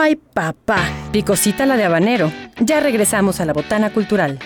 Ay, 0.00 0.14
papá, 0.14 0.78
picosita 1.10 1.66
la 1.66 1.76
de 1.76 1.84
habanero. 1.84 2.30
Ya 2.60 2.78
regresamos 2.78 3.40
a 3.40 3.44
la 3.44 3.52
botana 3.52 3.92
cultural. 3.92 4.38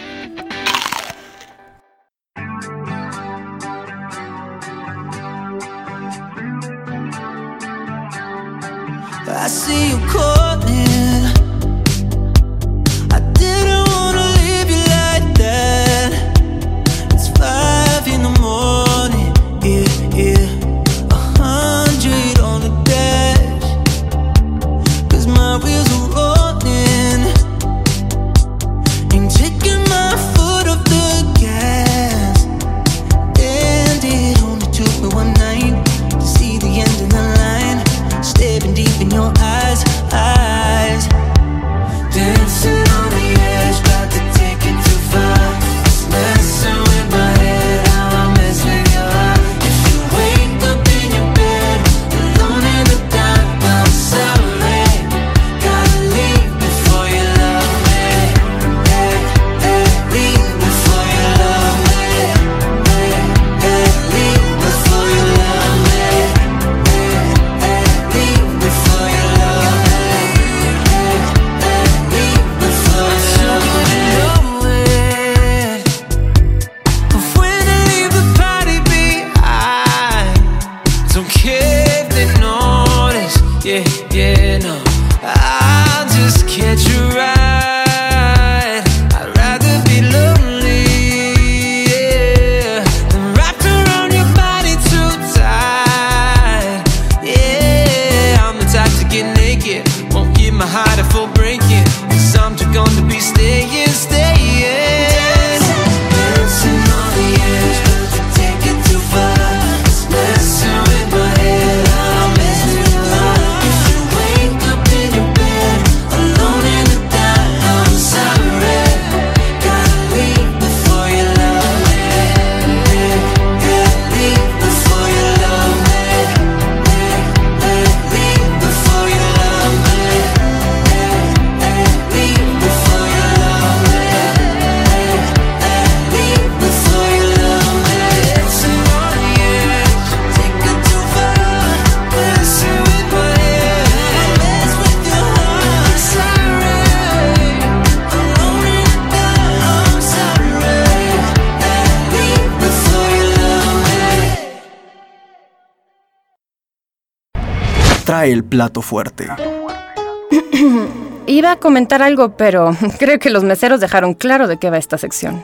Trae 158.04 158.32
el 158.32 158.42
plato 158.44 158.82
fuerte. 158.82 159.28
Iba 161.26 161.52
a 161.52 161.56
comentar 161.56 162.02
algo, 162.02 162.36
pero 162.36 162.76
creo 162.98 163.18
que 163.18 163.30
los 163.30 163.44
meseros 163.44 163.80
dejaron 163.80 164.14
claro 164.14 164.48
de 164.48 164.58
qué 164.58 164.70
va 164.70 164.78
esta 164.78 164.98
sección. 164.98 165.42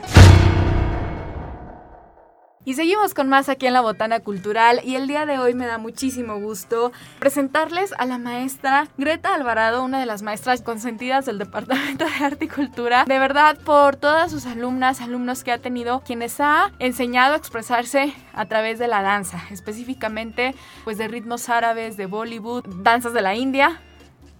Y 2.69 2.75
seguimos 2.75 3.15
con 3.15 3.29
más 3.29 3.49
aquí 3.49 3.65
en 3.65 3.73
la 3.73 3.81
Botana 3.81 4.19
Cultural 4.19 4.81
y 4.83 4.95
el 4.95 5.07
día 5.07 5.25
de 5.25 5.39
hoy 5.39 5.55
me 5.55 5.65
da 5.65 5.79
muchísimo 5.79 6.39
gusto 6.39 6.91
presentarles 7.17 7.95
a 7.97 8.05
la 8.05 8.19
maestra 8.19 8.89
Greta 8.95 9.33
Alvarado, 9.33 9.83
una 9.83 9.99
de 9.99 10.05
las 10.05 10.21
maestras 10.21 10.61
consentidas 10.61 11.25
del 11.25 11.39
Departamento 11.39 12.05
de 12.05 12.23
Arte 12.23 12.45
y 12.45 12.47
Cultura. 12.47 13.05
De 13.05 13.17
verdad, 13.17 13.57
por 13.65 13.95
todas 13.95 14.29
sus 14.29 14.45
alumnas, 14.45 15.01
alumnos 15.01 15.43
que 15.43 15.51
ha 15.51 15.57
tenido, 15.57 16.01
quienes 16.01 16.39
ha 16.39 16.71
enseñado 16.77 17.33
a 17.33 17.37
expresarse 17.37 18.13
a 18.33 18.45
través 18.45 18.77
de 18.77 18.87
la 18.87 19.01
danza, 19.01 19.41
específicamente 19.49 20.53
pues 20.83 20.99
de 20.99 21.07
ritmos 21.07 21.49
árabes, 21.49 21.97
de 21.97 22.05
Bollywood, 22.05 22.65
danzas 22.83 23.13
de 23.13 23.23
la 23.23 23.33
India. 23.33 23.81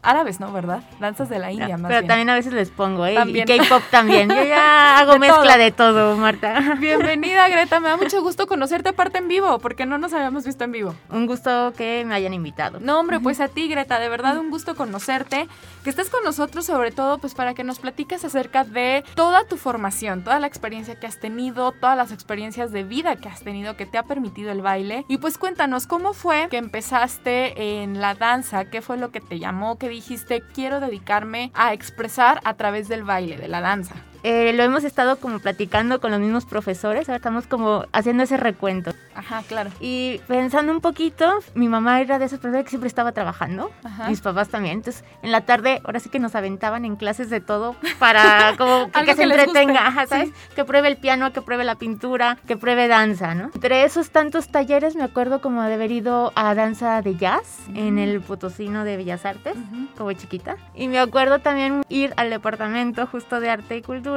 Árabes, 0.01 0.39
¿no? 0.39 0.51
¿Verdad? 0.53 0.81
Danzas 0.99 1.27
de 1.29 1.39
la 1.39 1.51
India, 1.51 1.77
más 1.77 1.89
Pero 1.89 2.01
bien. 2.01 2.07
también 2.07 2.29
a 2.29 2.35
veces 2.35 2.53
les 2.53 2.69
pongo, 2.69 3.05
¿eh? 3.05 3.15
También. 3.15 3.45
Y 3.49 3.57
K-pop 3.57 3.83
también. 3.91 4.29
Yo 4.29 4.43
ya 4.43 4.97
hago 4.99 5.13
De 5.13 5.19
mezcla 5.19 5.53
todo. 5.53 5.57
de 5.57 5.71
todo, 5.71 6.17
Marta. 6.17 6.75
Bienvenida, 6.79 7.49
Greta. 7.49 7.79
Me 7.81 7.89
da 7.89 7.97
mucho 7.97 8.21
gusto 8.21 8.47
conocerte 8.47 8.89
aparte 8.89 9.17
en 9.17 9.27
vivo, 9.27 9.59
porque 9.59 9.85
no 9.85 9.97
nos 9.97 10.13
habíamos 10.13 10.45
visto 10.45 10.63
en 10.63 10.71
vivo. 10.71 10.95
Un 11.09 11.25
gusto 11.27 11.73
que 11.75 12.05
me 12.07 12.15
hayan 12.15 12.33
invitado. 12.33 12.79
No, 12.79 12.97
hombre, 12.99 13.19
pues 13.19 13.41
a 13.41 13.49
ti, 13.49 13.67
Greta, 13.67 13.99
de 13.99 14.07
verdad 14.07 14.37
un 14.37 14.49
gusto 14.51 14.75
conocerte, 14.75 15.47
que 15.83 15.89
estés 15.89 16.09
con 16.09 16.23
nosotros 16.23 16.65
sobre 16.65 16.91
todo 16.91 17.17
pues 17.17 17.33
para 17.35 17.53
que 17.53 17.63
nos 17.65 17.79
platiques 17.79 18.23
acerca 18.23 18.63
de 18.63 19.03
toda 19.15 19.45
tu 19.45 19.57
formación, 19.57 20.23
toda 20.23 20.39
la 20.39 20.47
experiencia 20.47 20.97
que 20.99 21.07
has 21.07 21.19
tenido, 21.19 21.71
todas 21.73 21.97
las 21.97 22.11
experiencias 22.13 22.71
de 22.71 22.83
vida 22.83 23.15
que 23.17 23.27
has 23.27 23.41
tenido 23.43 23.75
que 23.75 23.85
te 23.85 23.97
ha 23.97 24.03
permitido 24.03 24.51
el 24.51 24.61
baile. 24.61 25.03
Y 25.09 25.17
pues 25.17 25.37
cuéntanos, 25.37 25.87
¿cómo 25.87 26.13
fue 26.13 26.47
que 26.49 26.57
empezaste 26.57 27.81
en 27.83 27.99
la 27.99 28.13
danza? 28.15 28.65
¿Qué 28.65 28.81
fue 28.81 28.97
lo 28.97 29.11
que 29.11 29.19
te 29.21 29.39
llamó? 29.39 29.77
¿Qué 29.77 29.88
dijiste? 29.89 30.41
Quiero 30.53 30.79
dedicarme 30.79 31.51
a 31.53 31.73
expresar 31.73 32.39
a 32.43 32.55
través 32.55 32.87
del 32.87 33.03
baile, 33.03 33.37
de 33.37 33.47
la 33.47 33.61
danza. 33.61 33.95
Eh, 34.23 34.53
lo 34.53 34.63
hemos 34.63 34.83
estado 34.83 35.17
como 35.17 35.39
platicando 35.39 36.01
con 36.01 36.11
los 36.11 36.19
mismos 36.19 36.45
profesores, 36.45 37.07
ahora 37.07 37.17
estamos 37.17 37.47
como 37.47 37.85
haciendo 37.93 38.23
ese 38.23 38.37
recuento. 38.37 38.91
Ajá, 39.15 39.43
claro. 39.47 39.69
Y 39.79 40.19
pensando 40.27 40.71
un 40.71 40.81
poquito, 40.81 41.39
mi 41.55 41.67
mamá 41.69 42.01
era 42.01 42.19
de 42.19 42.25
esas 42.25 42.39
personas 42.39 42.63
que 42.65 42.69
siempre 42.69 42.87
estaba 42.87 43.11
trabajando, 43.11 43.71
Ajá. 43.83 44.09
mis 44.09 44.21
papás 44.21 44.49
también. 44.49 44.75
Entonces, 44.79 45.03
en 45.21 45.31
la 45.31 45.41
tarde, 45.41 45.81
ahora 45.85 45.99
sí 45.99 46.09
que 46.09 46.19
nos 46.19 46.35
aventaban 46.35 46.85
en 46.85 46.95
clases 46.95 47.29
de 47.29 47.39
todo 47.39 47.75
para 47.97 48.55
como 48.57 48.91
que, 48.91 49.03
que 49.05 49.15
se 49.15 49.23
que 49.27 49.33
entretenga, 49.33 49.87
ajá, 49.87 50.05
¿sabes? 50.07 50.29
sí. 50.29 50.33
Que 50.55 50.65
pruebe 50.65 50.87
el 50.89 50.97
piano, 50.97 51.31
que 51.31 51.41
pruebe 51.41 51.63
la 51.63 51.75
pintura, 51.75 52.37
que 52.47 52.57
pruebe 52.57 52.87
danza, 52.87 53.35
¿no? 53.35 53.51
Entre 53.53 53.83
esos 53.83 54.09
tantos 54.09 54.49
talleres 54.49 54.95
me 54.95 55.03
acuerdo 55.03 55.39
como 55.41 55.61
de 55.63 55.73
haber 55.73 55.91
ido 55.91 56.31
a 56.35 56.53
danza 56.55 57.01
de 57.01 57.15
jazz 57.15 57.59
en 57.73 57.99
el 57.99 58.21
Potosino 58.21 58.83
de 58.83 58.97
Bellas 58.97 59.25
Artes, 59.25 59.55
Ujú. 59.55 59.87
como 59.97 60.13
chiquita. 60.13 60.57
Y 60.75 60.87
me 60.87 60.99
acuerdo 60.99 61.39
también 61.39 61.83
ir 61.89 62.13
al 62.17 62.29
departamento 62.29 63.05
justo 63.07 63.39
de 63.39 63.49
arte 63.49 63.77
y 63.77 63.81
cultura. 63.81 64.08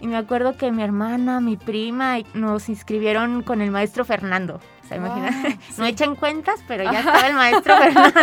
Y 0.00 0.06
me 0.06 0.16
acuerdo 0.16 0.56
que 0.56 0.70
mi 0.70 0.82
hermana, 0.82 1.40
mi 1.40 1.56
prima, 1.56 2.18
nos 2.34 2.68
inscribieron 2.68 3.42
con 3.42 3.60
el 3.60 3.70
maestro 3.70 4.04
Fernando. 4.04 4.60
O 4.88 4.90
sea, 4.90 4.98
Wow, 4.98 5.06
imagina, 5.18 5.58
sí. 5.68 5.74
no 5.78 5.86
echan 5.86 6.14
cuentas, 6.16 6.60
pero 6.66 6.84
ya 6.84 7.00
estaba 7.00 7.26
el 7.28 7.34
maestro 7.34 7.76
Fernando. 7.76 8.20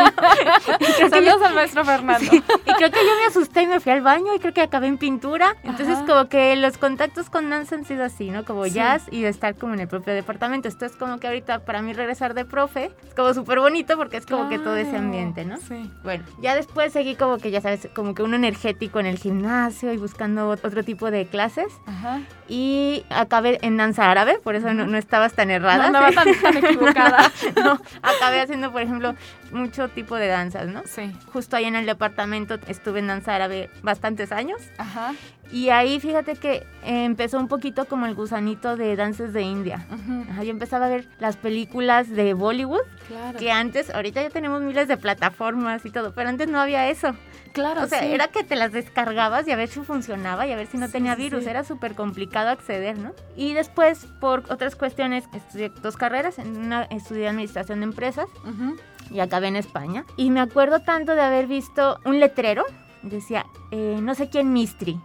y, 0.80 0.86
creo 0.86 0.88
que 0.98 1.10
Saludos 1.10 1.40
yo, 1.40 1.46
al 1.46 1.54
maestro 1.56 1.86
Fernando. 1.86 2.32
sí, 2.32 2.44
y 2.66 2.74
creo 2.74 2.92
que 2.92 3.00
yo 3.00 3.12
me 3.22 3.26
asusté 3.28 3.62
y 3.64 3.68
me 3.68 3.80
fui 3.80 3.92
al 3.92 4.02
baño 4.02 4.34
y 4.36 4.40
creo 4.40 4.54
que 4.54 4.62
acabé 4.62 4.88
en 4.88 4.98
pintura. 4.98 5.56
Entonces, 5.64 5.98
Ajá. 5.98 6.06
como 6.06 6.30
que 6.30 6.56
los 6.56 6.78
contactos 6.78 7.30
con 7.30 7.50
danza 7.50 7.76
han 7.76 7.86
sido 7.86 8.04
así, 8.04 8.30
¿no? 8.32 8.44
Como 8.46 8.66
Sí. 8.66 8.72
jazz 8.72 9.04
y 9.12 9.22
de 9.22 9.30
estar 9.30 9.56
como 9.56 9.74
en 9.76 9.82
el 9.82 9.88
propio 9.88 10.14
departamento. 10.14 10.68
Esto 10.68 10.86
es 10.86 10.94
como 10.96 11.20
que 11.20 11.28
ahorita 11.28 11.60
para 11.66 11.82
mí 11.82 11.94
regresar 11.94 12.34
de 12.34 12.46
profe 12.46 12.92
es 13.08 13.14
como 13.14 13.34
súper 13.34 13.60
bonito 13.60 13.96
porque 13.98 14.18
es 14.18 14.26
como 14.26 14.50
que 14.50 14.58
todo 14.60 14.76
ese 14.76 14.98
ambiente, 14.98 15.46
¿no? 15.46 15.58
Sí. 15.58 15.92
Bueno, 16.04 16.24
ya 16.42 16.56
después 16.56 16.92
seguí 16.94 17.16
como 17.16 17.38
que 17.38 17.52
ya 17.52 17.62
sabes, 17.62 17.88
como 17.96 18.16
que 18.16 18.24
uno 18.24 18.36
energético 18.36 19.00
en 19.00 19.06
el 19.06 19.18
gimnasio 19.20 19.94
y 19.94 19.98
buscando 19.98 20.50
otro 20.50 20.84
tipo 20.84 21.12
de 21.12 21.26
clases. 21.28 21.68
Ajá. 21.86 22.22
Y 22.48 23.06
acabé 23.10 23.60
en 23.62 23.78
danza 23.78 24.10
árabe, 24.10 24.40
por 24.44 24.56
eso 24.56 24.74
no, 24.74 24.86
no 24.86 24.98
estabas 24.98 25.34
tan 25.34 25.48
No 25.50 25.54
errada. 25.56 25.86
andaba 25.88 26.10
¿sí? 26.10 26.16
tan, 26.16 26.26
tan 26.42 26.55
equivocada. 26.60 27.32
no, 27.64 27.80
acabé 28.02 28.42
haciendo, 28.42 28.72
por 28.72 28.82
ejemplo, 28.82 29.16
mucho 29.52 29.88
tipo 29.90 30.16
de 30.16 30.28
danzas, 30.28 30.68
¿no? 30.68 30.82
Sí. 30.86 31.12
Justo 31.34 31.56
ahí 31.56 31.66
en 31.66 31.76
el 31.76 31.86
departamento 31.86 32.56
estuve 32.68 33.00
en 33.00 33.08
danza 33.08 33.36
árabe 33.36 33.70
bastantes 33.84 34.32
años. 34.32 34.62
Ajá. 34.78 35.14
Y 35.52 35.70
ahí 35.70 36.00
fíjate 36.00 36.36
que 36.38 36.66
eh, 36.84 37.06
empezó 37.06 37.38
un 37.38 37.48
poquito 37.48 37.86
como 37.86 38.08
el 38.08 38.16
gusanito 38.16 38.76
de 38.78 38.96
danzas 38.96 39.32
de 39.32 39.44
India. 39.44 39.86
Ajá, 40.32 40.44
yo 40.44 40.50
empezaba 40.50 40.88
a 40.88 40.90
ver 40.90 41.08
las 41.20 41.38
películas 41.38 42.10
de 42.10 42.34
Bollywood, 42.34 42.82
Claro. 43.08 43.38
que 43.38 43.52
antes, 43.52 43.92
ahorita 43.94 44.24
ya 44.24 44.32
tenemos 44.32 44.62
miles 44.64 44.88
de 44.88 44.98
plataformas 44.98 45.86
y 45.86 45.92
todo, 45.92 46.14
pero 46.16 46.30
antes 46.30 46.48
no 46.48 46.60
había 46.60 46.90
eso. 46.90 47.16
Claro, 47.54 47.84
O 47.84 47.88
sea, 47.88 48.00
sí. 48.00 48.08
era 48.08 48.28
que 48.30 48.44
te 48.44 48.56
las 48.56 48.72
descargabas 48.72 49.48
y 49.48 49.52
a 49.52 49.56
ver 49.56 49.70
si 49.70 49.80
funcionaba 49.82 50.48
y 50.48 50.52
a 50.52 50.56
ver 50.56 50.66
si 50.68 50.78
no 50.80 50.88
Sí, 50.88 50.94
tenía 50.94 51.16
virus. 51.16 51.44
sí. 51.44 51.50
Era 51.50 51.64
súper 51.64 51.94
complicado 51.94 52.50
acceder, 52.50 52.98
¿no? 52.98 53.14
Y 53.38 53.54
después, 53.54 54.08
por 54.20 54.40
otras 54.50 54.76
cuestiones, 54.76 55.26
estudié 55.34 55.70
dos 55.82 55.96
carreras. 55.96 56.40
En 56.40 56.58
una 56.58 56.84
estudié 56.86 57.28
administración 57.30 57.80
de 57.82 57.86
empresas 57.86 58.26
Ujú. 58.44 58.76
Y 59.12 59.20
acabé 59.20 59.48
en 59.48 59.56
España. 59.56 60.06
Y 60.18 60.32
me 60.32 60.40
acuerdo 60.42 60.80
tanto 60.82 61.14
de 61.16 61.22
haber 61.22 61.48
visto 61.48 62.00
un 62.06 62.20
letrero, 62.20 62.64
decía, 63.04 63.46
eh, 63.72 64.00
no 64.02 64.16
sé 64.16 64.30
quién 64.30 64.52
Mistri. 64.54 65.00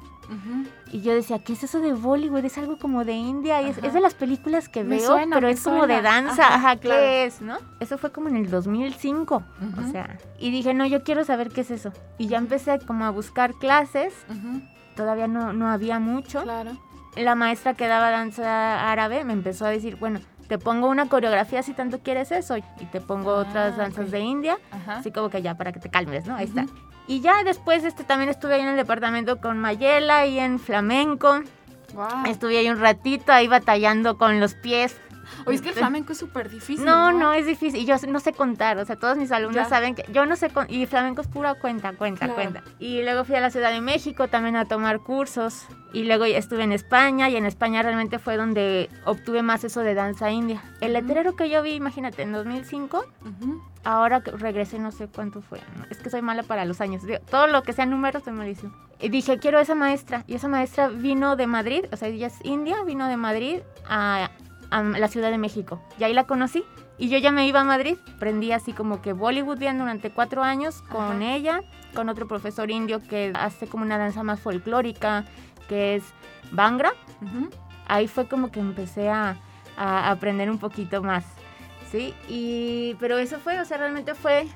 Y 0.93 1.00
yo 1.00 1.12
decía, 1.12 1.41
¿qué 1.41 1.55
es 1.55 1.64
eso 1.64 1.81
de 1.81 1.93
Bollywood? 1.93 2.44
Es 2.44 2.56
algo 2.56 2.79
como 2.79 3.05
de 3.05 3.14
India. 3.14 3.62
y 3.62 3.70
Es, 3.70 3.79
es 3.79 3.93
de 3.93 4.00
las 4.00 4.14
películas 4.14 4.69
que 4.69 4.85
Me 4.85 4.99
veo, 4.99 5.06
suena, 5.06 5.35
pero 5.35 5.49
es 5.49 5.61
como 5.61 5.88
de 5.88 5.94
suena. 5.94 6.02
danza. 6.02 6.47
Ajá, 6.47 6.55
Ajá, 6.55 6.76
¿qué 6.76 6.81
claro. 6.88 7.02
es, 7.05 7.41
no? 7.41 7.58
Eso 7.81 7.99
fue 7.99 8.12
como 8.12 8.29
en 8.29 8.37
el 8.37 8.49
2005. 8.49 9.37
Ujú. 9.61 9.81
O 9.88 9.91
sea, 9.91 10.19
y 10.38 10.53
dije, 10.53 10.73
no, 10.73 10.87
yo 10.87 11.03
quiero 11.03 11.25
saber 11.25 11.49
qué 11.50 11.62
es 11.62 11.73
eso. 11.73 11.93
Y 12.17 12.29
ya 12.29 12.38
empecé 12.38 12.79
como 12.87 13.06
a 13.06 13.11
buscar 13.11 13.55
clases. 13.55 14.14
Todavía 14.94 15.26
no, 15.26 15.53
no 15.53 15.67
había 15.69 15.99
mucho. 15.99 16.43
Claro. 16.44 16.76
La 17.17 17.35
maestra 17.35 17.75
que 17.75 17.88
daba 17.88 18.11
danza 18.11 18.88
árabe 18.93 19.25
me 19.25 19.32
empezó 19.32 19.67
a 19.67 19.70
decir, 19.70 19.96
bueno, 19.96 20.20
te 20.50 20.58
pongo 20.58 20.88
una 20.88 21.06
coreografía 21.08 21.62
si 21.62 21.75
tanto 21.75 22.00
quieres 22.00 22.32
eso. 22.32 22.56
Y 22.56 22.62
te 22.91 23.00
pongo 23.00 23.31
Ah, 23.37 23.47
otras 23.49 23.76
danzas 23.76 24.11
de 24.11 24.19
India. 24.19 24.58
Ajá. 24.73 24.97
Así 24.97 25.12
como 25.12 25.31
que 25.31 25.43
ya, 25.43 25.56
para 25.56 25.70
que 25.70 25.79
te 25.79 25.88
calmes, 25.91 26.26
¿no? 26.26 26.35
Ahí 26.35 26.47
está. 26.47 26.67
Y 27.06 27.20
ya 27.20 27.44
después 27.44 27.85
este, 27.85 28.02
también 28.02 28.31
estuve 28.31 28.55
ahí 28.55 28.62
en 28.62 28.67
el 28.67 28.76
departamento 28.76 29.41
con 29.41 29.58
Mayela 29.61 30.26
y 30.26 30.41
en 30.41 30.58
flamenco. 30.58 31.43
Wow. 31.94 32.26
Estuve 32.26 32.58
ahí 32.58 32.69
un 32.69 32.81
ratito 32.81 33.31
ahí 33.32 33.47
batallando 33.47 34.19
con 34.19 34.41
los 34.41 34.55
pies. 34.55 34.97
Oye, 35.47 35.56
es 35.56 35.62
que 35.62 35.69
el 35.71 35.75
flamenco 35.75 36.12
es 36.12 36.19
súper 36.19 36.49
difícil. 36.50 36.85
No, 36.85 37.12
no, 37.12 37.32
es 37.32 37.47
difícil. 37.47 37.81
Y 37.81 37.85
yo 37.87 37.97
no 38.09 38.21
sé 38.21 38.32
contar. 38.32 38.79
O 38.79 38.85
sea, 38.85 38.97
todos 38.97 39.17
mis 39.17 39.32
alumnos 39.32 39.56
Ya. 39.56 39.65
saben 39.69 39.94
que 39.94 40.05
yo 40.12 40.27
no 40.27 40.37
sé 40.37 40.50
con- 40.50 40.67
Y 40.69 40.87
flamenco 40.87 41.21
es 41.23 41.29
pura 41.29 41.55
cuenta, 41.55 41.93
cuenta, 41.93 42.27
Claro. 42.27 42.35
cuenta. 42.35 42.62
Y 42.79 43.03
luego 43.03 43.25
fui 43.25 43.37
a 43.37 43.41
la 43.41 43.50
Ciudad 43.50 43.71
de 43.71 43.81
México 43.81 44.29
también 44.29 44.56
a 44.56 44.67
tomar 44.67 45.00
cursos. 45.00 45.67
Y 45.93 46.05
luego 46.05 46.25
estuve 46.25 46.62
en 46.65 46.73
España. 46.73 47.29
Y 47.29 47.37
en 47.37 47.47
España 47.47 47.82
realmente 47.82 48.19
fue 48.19 48.37
donde 48.37 48.88
obtuve 49.05 49.43
más 49.43 49.65
eso 49.65 49.81
de 49.81 49.94
danza 49.94 50.31
india. 50.31 50.62
El 50.81 50.93
letrero 50.93 51.35
que 51.37 51.49
yo 51.50 51.62
vi, 51.62 51.73
imagínate, 51.73 52.23
en 52.23 52.32
2005. 52.32 53.05
Ujú. 53.23 53.62
Ahora 53.82 54.21
que 54.23 54.31
regresé, 54.32 54.79
no 54.79 54.93
sé 54.93 55.09
cuánto 55.09 55.41
fue. 55.41 55.59
Es 55.88 55.99
que 55.99 56.11
soy 56.11 56.21
mala 56.23 56.43
para 56.43 56.65
los 56.67 56.81
años. 56.82 57.03
Todo 57.31 57.47
lo 57.47 57.62
que 57.62 57.73
sea 57.73 57.87
números, 57.87 58.23
soy 58.25 58.35
malísimo. 58.35 58.73
Y 59.00 59.09
dije, 59.09 59.38
quiero 59.38 59.59
esa 59.59 59.75
maestra. 59.75 60.25
Y 60.27 60.35
esa 60.35 60.49
maestra 60.49 60.88
vino 60.88 61.35
de 61.35 61.47
Madrid, 61.47 61.87
o 61.91 61.97
sea, 61.97 62.09
ella 62.09 62.27
es 62.27 62.35
india, 62.44 62.77
vino 62.85 63.06
de 63.09 63.17
Madrid 63.17 63.61
a, 63.88 64.31
a 64.70 64.82
la 64.82 65.08
Ciudad 65.08 65.31
de 65.31 65.38
México. 65.38 65.81
Y 65.99 66.05
ahí 66.05 66.12
la 66.12 66.25
conocí. 66.25 66.64
Y 66.99 67.08
yo 67.08 67.19
ya 67.19 67.32
me 67.32 67.46
iba 67.46 67.61
a 67.61 67.64
Madrid. 67.64 67.96
Aprendí 68.17 68.52
así 68.52 68.72
como 68.72 69.00
que 69.00 69.12
Bollywood 69.12 69.58
bien 69.58 69.78
durante 69.78 70.11
cuatro 70.11 70.43
años 70.43 70.82
con 70.82 71.22
Ajá. 71.22 71.34
ella, 71.34 71.61
con 71.94 72.08
otro 72.08 72.28
profesor 72.28 72.70
indio 72.70 73.00
que 73.00 73.32
hace 73.34 73.67
como 73.67 73.84
una 73.84 73.99
danza 73.99 74.22
más 74.22 74.40
folclórica, 74.40 75.25
que 75.69 75.96
es 75.96 76.05
Bangra 76.52 76.93
ahí 77.90 78.06
fue 78.08 78.26
como 78.28 78.50
que 78.50 78.61
empecé 78.61 79.11
a, 79.11 79.37
a 79.76 80.11
aprender 80.11 80.50
un 80.50 80.58
poquito 80.58 81.02
más, 81.02 81.25
¿sí? 81.90 82.14
Y, 82.28 82.96
pero 83.00 83.19
eso 83.19 83.38
fue, 83.40 83.61
o 83.61 83.64
sea, 83.64 83.78
realmente 83.78 84.14
fue 84.14 84.46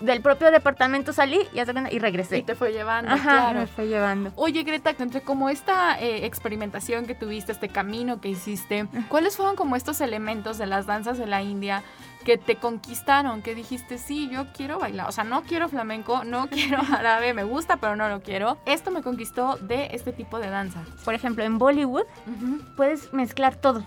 del 0.00 0.20
propio 0.22 0.50
departamento 0.50 1.12
salí 1.12 1.40
y, 1.52 1.58
y 1.94 1.98
regresé. 1.98 2.38
Y 2.38 2.42
te 2.42 2.54
fue 2.54 2.72
llevando, 2.72 3.10
Ajá, 3.10 3.30
claro. 3.30 3.60
me 3.60 3.66
fue 3.66 3.86
llevando. 3.88 4.32
Oye, 4.36 4.62
Greta, 4.62 4.94
entre 4.98 5.20
como 5.22 5.48
esta 5.48 5.98
eh, 6.00 6.24
experimentación 6.26 7.06
que 7.06 7.14
tuviste, 7.14 7.52
este 7.52 7.68
camino 7.68 8.20
que 8.20 8.28
hiciste, 8.28 8.86
¿cuáles 9.08 9.36
fueron 9.36 9.56
como 9.56 9.76
estos 9.76 10.00
elementos 10.00 10.58
de 10.58 10.66
las 10.66 10.86
danzas 10.86 11.18
de 11.18 11.26
la 11.26 11.42
India 11.42 11.82
que 12.24 12.38
te 12.38 12.56
conquistaron? 12.56 13.42
Que 13.42 13.54
dijiste, 13.54 13.98
sí, 13.98 14.28
yo 14.30 14.46
quiero 14.52 14.78
bailar. 14.78 15.08
O 15.08 15.12
sea, 15.12 15.24
no 15.24 15.42
quiero 15.42 15.68
flamenco, 15.68 16.24
no 16.24 16.46
quiero 16.50 16.80
árabe, 16.92 17.34
me 17.34 17.44
gusta, 17.44 17.76
pero 17.78 17.96
no 17.96 18.08
lo 18.08 18.22
quiero. 18.22 18.58
Esto 18.66 18.90
me 18.90 19.02
conquistó 19.02 19.56
de 19.56 19.88
este 19.92 20.12
tipo 20.12 20.38
de 20.38 20.50
danza. 20.50 20.80
Por 21.04 21.14
ejemplo, 21.14 21.42
en 21.44 21.58
Bollywood 21.58 22.04
Ujú. 22.26 22.62
puedes 22.76 23.12
mezclar 23.12 23.56
todo, 23.56 23.82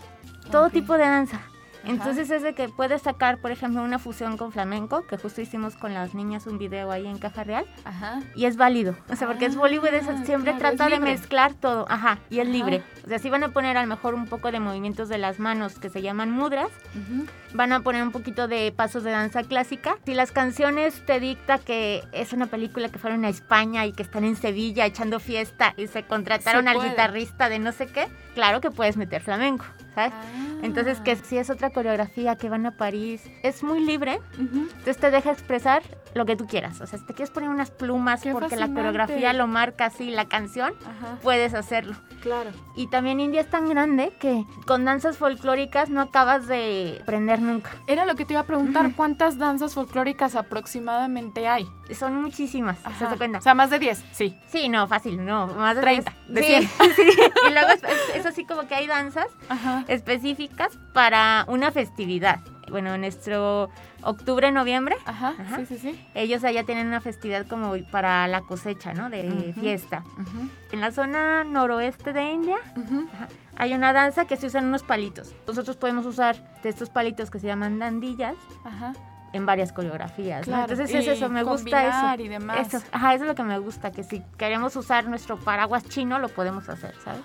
todo 0.51 0.67
Ok. 0.67 0.73
tipo 0.73 0.93
de 0.97 1.03
danza. 1.05 1.41
Entonces 1.83 2.29
es 2.29 2.41
de 2.43 2.53
que 2.53 2.69
puedes 2.69 3.01
sacar, 3.01 3.39
por 3.39 3.51
ejemplo, 3.51 3.81
una 3.81 3.99
fusión 3.99 4.37
con 4.37 4.51
flamenco, 4.51 5.05
que 5.07 5.17
justo 5.17 5.41
hicimos 5.41 5.75
con 5.75 5.93
las 5.93 6.13
niñas 6.13 6.45
un 6.47 6.57
video 6.57 6.91
ahí 6.91 7.07
en 7.07 7.17
Caja 7.17 7.43
Real, 7.43 7.65
Ajá. 7.85 8.21
y 8.35 8.45
es 8.45 8.57
válido. 8.57 8.95
O 9.09 9.15
sea, 9.15 9.27
porque 9.27 9.45
es 9.45 9.55
Bollywood, 9.55 9.93
es- 9.93 10.07
Ah, 10.07 10.23
siempre 10.25 10.53
claro, 10.55 10.75
trata 10.75 10.89
de 10.89 10.99
mezclar 10.99 11.53
todo. 11.53 11.85
Ajá, 11.89 12.19
y 12.29 12.39
es 12.39 12.43
Ajá. 12.47 12.51
libre. 12.53 12.83
O 13.05 13.07
sea, 13.07 13.19
sí 13.19 13.29
van 13.29 13.43
a 13.43 13.49
poner 13.49 13.77
a 13.77 13.81
lo 13.81 13.87
mejor 13.87 14.13
un 14.13 14.27
poco 14.27 14.51
de 14.51 14.59
movimientos 14.59 15.09
de 15.09 15.17
las 15.17 15.39
manos 15.39 15.79
que 15.79 15.89
se 15.89 16.01
llaman 16.01 16.31
mudras, 16.31 16.69
Ujú. 16.95 17.25
van 17.53 17.71
a 17.73 17.79
poner 17.81 18.03
un 18.03 18.11
poquito 18.11 18.47
de 18.47 18.71
pasos 18.71 19.03
de 19.03 19.11
danza 19.11 19.43
clásica. 19.43 19.95
Si 20.05 20.13
las 20.13 20.31
canciones 20.31 21.05
te 21.05 21.19
dicta 21.19 21.57
que 21.57 22.03
es 22.11 22.33
una 22.33 22.45
película 22.47 22.89
que 22.89 22.99
fueron 22.99 23.25
a 23.25 23.29
España 23.29 23.85
y 23.85 23.93
que 23.93 24.03
están 24.03 24.23
en 24.23 24.35
Sevilla 24.35 24.85
echando 24.85 25.19
fiesta 25.19 25.73
y 25.77 25.87
se 25.87 26.03
contrataron 26.03 26.65
Se 26.65 26.69
al 26.69 26.81
guitarrista 26.81 27.49
de 27.49 27.59
no 27.59 27.71
sé 27.71 27.87
qué, 27.87 28.07
claro 28.35 28.61
que 28.61 28.71
puedes 28.71 28.97
meter 28.97 29.21
flamenco, 29.21 29.65
¿sabes? 29.95 30.13
Entonces 30.61 30.99
que 31.01 31.15
si 31.15 31.37
es 31.37 31.49
otra 31.49 31.69
coreografía 31.71 32.35
que 32.35 32.49
van 32.49 32.65
a 32.65 32.71
París, 32.77 33.23
es 33.43 33.63
muy 33.63 33.79
libre, 33.83 34.19
entonces 34.37 34.97
te 34.97 35.11
deja 35.11 35.31
expresar 35.31 35.81
lo 36.13 36.25
que 36.25 36.35
tú 36.35 36.45
quieras. 36.47 36.81
O 36.81 36.85
sea, 36.87 36.99
si 36.99 37.05
te 37.05 37.13
quieres 37.13 37.31
poner 37.31 37.49
unas 37.49 37.71
plumas 37.71 38.21
Qué 38.21 38.31
porque 38.31 38.55
la 38.55 38.67
coreografía 38.67 39.33
lo 39.33 39.47
marca 39.47 39.85
así, 39.85 40.11
la 40.11 40.25
canción, 40.25 40.73
Ajá. 40.81 41.17
puedes 41.23 41.53
hacerlo. 41.53 41.95
Claro. 42.21 42.51
Y 42.75 42.87
también 42.87 43.19
India 43.19 43.41
es 43.41 43.49
tan 43.49 43.67
grande 43.69 44.13
que 44.19 44.45
con 44.67 44.85
danzas 44.85 45.17
folclóricas 45.17 45.89
no 45.89 46.01
acabas 46.01 46.47
de 46.47 46.99
aprender 47.01 47.41
nunca. 47.41 47.71
Era 47.87 48.05
lo 48.05 48.15
que 48.15 48.25
te 48.25 48.33
iba 48.33 48.41
a 48.41 48.45
preguntar. 48.45 48.91
¿cuántas 48.95 49.37
danzas 49.37 49.73
folclóricas 49.73 50.35
aproximadamente 50.35 51.47
hay? 51.47 51.67
Son 51.97 52.21
muchísimas, 52.21 52.77
¿se 52.79 52.87
Ajá. 53.05 53.15
cuenta? 53.17 53.39
O 53.39 53.41
sea, 53.41 53.53
más 53.53 53.69
de 53.69 53.79
10, 53.79 54.03
sí. 54.11 54.37
Sí, 54.47 54.69
no, 54.69 54.87
fácil, 54.87 55.25
no, 55.25 55.47
más 55.47 55.75
de 55.75 55.81
30, 55.81 56.13
de 56.27 56.41
sí, 56.41 56.47
100. 56.47 56.63
sí. 56.95 57.01
Y 57.47 57.51
luego 57.51 57.69
es, 57.69 57.83
es- 57.83 58.15
es 58.17 58.25
así 58.25 58.45
como 58.45 58.67
que 58.67 58.75
hay 58.75 58.87
danzas 58.87 59.27
Ajá. 59.49 59.80
Específicas 59.87 60.77
para 60.93 61.45
una 61.47 61.71
festividad. 61.71 62.39
Bueno, 62.69 62.93
en 62.93 63.01
nuestro 63.01 63.69
octubre, 64.01 64.49
noviembre, 64.51 64.95
Ajá, 65.05 65.33
Ajá. 65.37 65.57
sí, 65.57 65.65
sí, 65.65 65.77
sí. 65.77 66.07
ellos 66.15 66.43
allá 66.45 66.63
tienen 66.63 66.87
una 66.87 67.01
festividad 67.01 67.45
como 67.45 67.73
para 67.91 68.25
la 68.29 68.41
cosecha, 68.41 68.93
¿no? 68.93 69.09
De 69.09 69.53
fiesta. 69.59 70.03
En 70.71 70.79
la 70.79 70.91
zona 70.91 71.43
noroeste 71.43 72.13
de 72.13 72.31
India 72.31 72.55
hay 73.57 73.73
una 73.73 73.91
danza 73.91 74.25
que 74.25 74.37
se 74.37 74.47
usan 74.47 74.65
unos 74.67 74.83
palitos. 74.83 75.35
Nosotros 75.47 75.75
podemos 75.75 76.05
usar 76.05 76.37
de 76.63 76.69
estos 76.69 76.89
palitos 76.89 77.29
que 77.29 77.39
se 77.39 77.47
llaman 77.47 77.77
dandillas 77.77 78.35
Ajá. 78.63 78.93
en 79.33 79.45
varias 79.45 79.73
coreografías. 79.73 80.47
Entonces 80.47 80.93
es 80.95 81.07
eso, 81.07 81.27
me 81.27 81.43
gusta 81.43 82.13
eso. 82.13 82.23
y 82.23 82.29
demás. 82.29 82.73
Eso, 82.73 82.85
ajá, 82.93 83.15
eso 83.15 83.25
es 83.25 83.27
lo 83.27 83.35
que 83.35 83.43
me 83.43 83.59
gusta, 83.59 83.91
que 83.91 84.03
si 84.03 84.23
queremos 84.37 84.77
usar 84.77 85.07
nuestro 85.07 85.35
paraguas 85.37 85.83
chino, 85.89 86.19
lo 86.19 86.29
podemos 86.29 86.69
hacer, 86.69 86.95
¿sabes? 87.03 87.21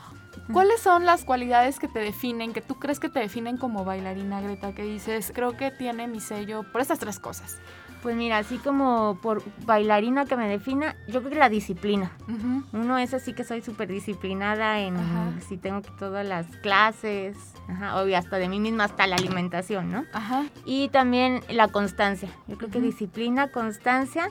¿Cuáles 0.52 0.80
son 0.80 1.04
las 1.04 1.24
cualidades 1.24 1.78
que 1.78 1.88
te 1.88 1.98
definen, 1.98 2.52
que 2.52 2.60
tú 2.60 2.76
crees 2.76 3.00
que 3.00 3.08
te 3.08 3.20
definen 3.20 3.56
como 3.56 3.84
bailarina, 3.84 4.40
Greta? 4.40 4.74
Que 4.74 4.82
dices, 4.82 5.32
creo 5.34 5.56
que 5.56 5.70
tiene 5.70 6.06
mi 6.06 6.20
sello 6.20 6.64
por 6.72 6.80
estas 6.80 6.98
tres 6.98 7.18
cosas. 7.18 7.58
Pues 8.02 8.14
mira, 8.14 8.38
así 8.38 8.58
como 8.58 9.18
por 9.20 9.42
bailarina 9.64 10.26
que 10.26 10.36
me 10.36 10.48
defina, 10.48 10.94
yo 11.08 11.20
creo 11.20 11.30
que 11.30 11.38
la 11.38 11.48
disciplina. 11.48 12.12
Uno 12.72 12.98
es 12.98 13.14
así 13.14 13.32
que 13.32 13.42
soy 13.42 13.62
súper 13.62 13.88
disciplinada 13.88 14.78
en 14.80 14.96
Ajá. 14.96 15.32
si 15.48 15.56
tengo 15.56 15.82
que 15.82 15.90
todas 15.98 16.24
las 16.24 16.46
clases, 16.58 17.36
ajá, 17.68 18.00
obvio, 18.00 18.16
hasta 18.16 18.36
de 18.36 18.48
mí 18.48 18.60
misma 18.60 18.84
hasta 18.84 19.06
la 19.08 19.16
alimentación, 19.16 19.90
¿no? 19.90 20.04
Ajá. 20.12 20.44
Y 20.64 20.88
también 20.90 21.40
la 21.48 21.68
constancia. 21.68 22.28
Yo 22.46 22.56
creo 22.58 22.70
que 22.70 22.80
disciplina, 22.80 23.48
constancia 23.48 24.28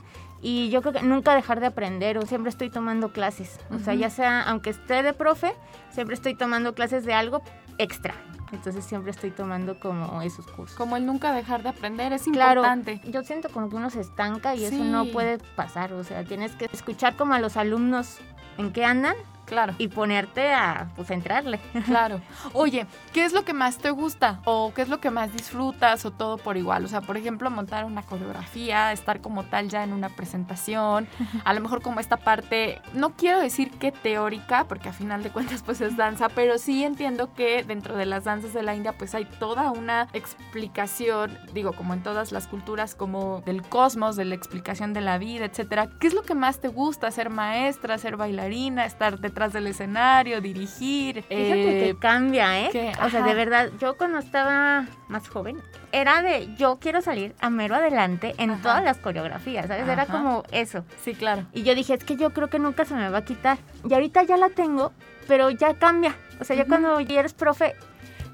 y 0.48 0.70
yo 0.70 0.82
creo 0.84 0.94
que 0.94 1.02
nunca 1.02 1.34
dejar 1.34 1.60
de 1.60 1.66
aprender 1.66 2.20
o 2.20 2.22
siempre 2.28 2.50
estoy 2.52 2.70
tomando 2.70 3.12
clases. 3.12 3.60
O 3.72 3.80
sea, 3.80 3.96
ya 3.96 4.12
sea, 4.12 4.44
aunque 4.44 4.70
esté 4.70 5.02
de 5.02 5.12
profe, 5.14 5.56
siempre 5.90 6.14
estoy 6.14 6.36
tomando 6.36 6.76
clases 6.76 7.04
de 7.04 7.16
algo 7.16 7.42
extra. 7.80 8.14
Entonces 8.52 8.86
siempre 8.86 9.10
estoy 9.10 9.32
tomando 9.32 9.80
como 9.80 10.22
esos 10.22 10.46
cursos. 10.46 10.78
Como 10.78 10.98
el 10.98 11.06
nunca 11.08 11.34
dejar 11.34 11.64
de 11.64 11.70
aprender, 11.70 12.14
es 12.14 12.22
Claro, 12.26 12.62
importante. 12.62 13.02
yo 13.10 13.24
siento 13.24 13.50
como 13.50 13.70
que 13.70 13.76
uno 13.76 13.90
se 13.90 14.02
estanca 14.02 14.54
y 14.54 14.60
Sí. 14.60 14.66
eso 14.66 14.84
no 14.84 15.06
puede 15.06 15.40
pasar. 15.56 15.94
O 15.94 16.04
sea, 16.04 16.24
tienes 16.24 16.52
que 16.56 16.70
escuchar 16.72 17.16
como 17.16 17.34
a 17.34 17.40
los 17.40 17.58
alumnos 17.58 18.20
en 18.60 18.72
qué 18.72 18.86
andan 18.86 19.16
Claro. 19.46 19.74
y 19.78 19.88
ponerte 19.88 20.54
a 20.54 20.90
pues 20.96 21.12
entrarle. 21.12 21.60
Claro. 21.86 22.22
Oye, 22.54 22.88
¿qué 23.14 23.26
es 23.26 23.34
lo 23.34 23.44
que 23.46 23.54
más 23.54 23.78
te 23.78 23.92
gusta? 23.92 24.42
¿O 24.46 24.74
qué 24.74 24.82
es 24.82 24.90
lo 24.90 25.00
que 25.00 25.12
más 25.12 25.32
disfrutas? 25.34 26.06
¿O 26.06 26.12
todo 26.12 26.38
por 26.38 26.58
igual? 26.58 26.86
O 26.86 26.88
sea, 26.88 27.02
por 27.02 27.18
ejemplo, 27.18 27.50
montar 27.50 27.86
una 27.86 28.02
coreografía, 28.02 28.92
estar 28.92 29.22
como 29.22 29.44
tal 29.44 29.70
ya 29.70 29.84
en 29.84 29.94
una 29.94 30.10
presentación, 30.10 31.08
a 31.44 31.54
lo 31.54 31.62
mejor 31.62 31.82
como 31.82 32.00
esta 32.00 32.18
parte, 32.18 32.82
no 32.94 33.12
quiero 33.12 33.40
decir 33.40 33.72
que 33.72 33.92
teórica, 33.92 34.66
porque 34.68 34.90
a 34.90 34.94
final 34.94 35.24
de 35.24 35.30
cuentas 35.30 35.64
pues 35.64 35.82
es 35.82 35.96
danza, 35.98 36.30
pero 36.30 36.58
sí 36.58 36.84
entiendo 36.84 37.34
que 37.34 37.64
dentro 37.64 37.96
de 37.96 38.06
las 38.06 38.24
danzas 38.24 38.54
de 38.54 38.64
la 38.64 38.76
India 38.76 38.94
pues 38.98 39.16
hay 39.16 39.26
toda 39.26 39.72
una 39.72 40.08
explicación, 40.14 41.38
digo, 41.54 41.74
como 41.74 41.94
en 41.94 42.02
todas 42.02 42.32
las 42.32 42.48
culturas, 42.48 42.96
como 42.96 43.42
del 43.46 43.62
cosmos, 43.62 44.16
de 44.16 44.26
la 44.26 44.36
explicación 44.36 44.94
de 44.94 45.02
la 45.02 45.18
vida, 45.18 45.46
etcétera. 45.46 45.90
¿Qué 46.00 46.08
es 46.08 46.14
lo 46.14 46.24
que 46.24 46.36
más 46.36 46.60
te 46.60 46.68
gusta? 46.68 47.12
¿Ser 47.12 47.30
maestra, 47.30 47.98
ser 47.98 48.18
bailarina, 48.18 48.86
estar 48.86 49.20
detrás 49.36 49.52
del 49.52 49.68
escenario, 49.68 50.40
dirigir? 50.40 51.16
Fíjate 51.24 51.82
Eh, 51.82 51.84
que 51.94 52.00
cambia, 52.00 52.62
¿eh? 52.66 52.70
que- 52.72 52.94
o 53.04 53.10
sea, 53.10 53.22
de 53.22 53.34
verdad, 53.34 53.70
yo 53.82 53.98
cuando 53.98 54.18
estaba 54.20 54.86
más 55.10 55.28
joven, 55.28 55.62
era 55.92 56.22
de 56.22 56.56
yo 56.56 56.80
quiero 56.80 57.02
salir 57.02 57.36
a 57.42 57.50
mero 57.50 57.76
adelante 57.76 58.34
en 58.38 58.52
Ajá. 58.52 58.62
todas 58.62 58.84
las 58.86 58.98
coreografías, 58.98 59.68
¿sabes? 59.68 59.86
Era 59.90 60.06
como 60.06 60.44
eso. 60.54 60.86
Sí, 61.04 61.14
claro. 61.16 61.44
Y 61.52 61.64
yo 61.64 61.76
dije, 61.76 61.96
es 61.96 62.04
que 62.06 62.16
yo 62.16 62.30
creo 62.32 62.48
que 62.50 62.60
nunca 62.60 62.86
se 62.86 62.94
me 62.96 63.10
va 63.10 63.18
a 63.20 63.26
quitar. 63.26 63.58
Y 63.88 63.94
ahorita 63.94 64.24
ya 64.24 64.38
la 64.38 64.48
tengo, 64.52 64.94
pero 65.28 65.50
ya 65.50 65.74
cambia. 65.74 66.16
O 66.40 66.46
sea, 66.46 66.56
ya 66.56 66.62
Ujú. 66.62 66.70
cuando 66.70 67.02
ya 67.02 67.20
eres 67.20 67.34
profe, 67.34 67.76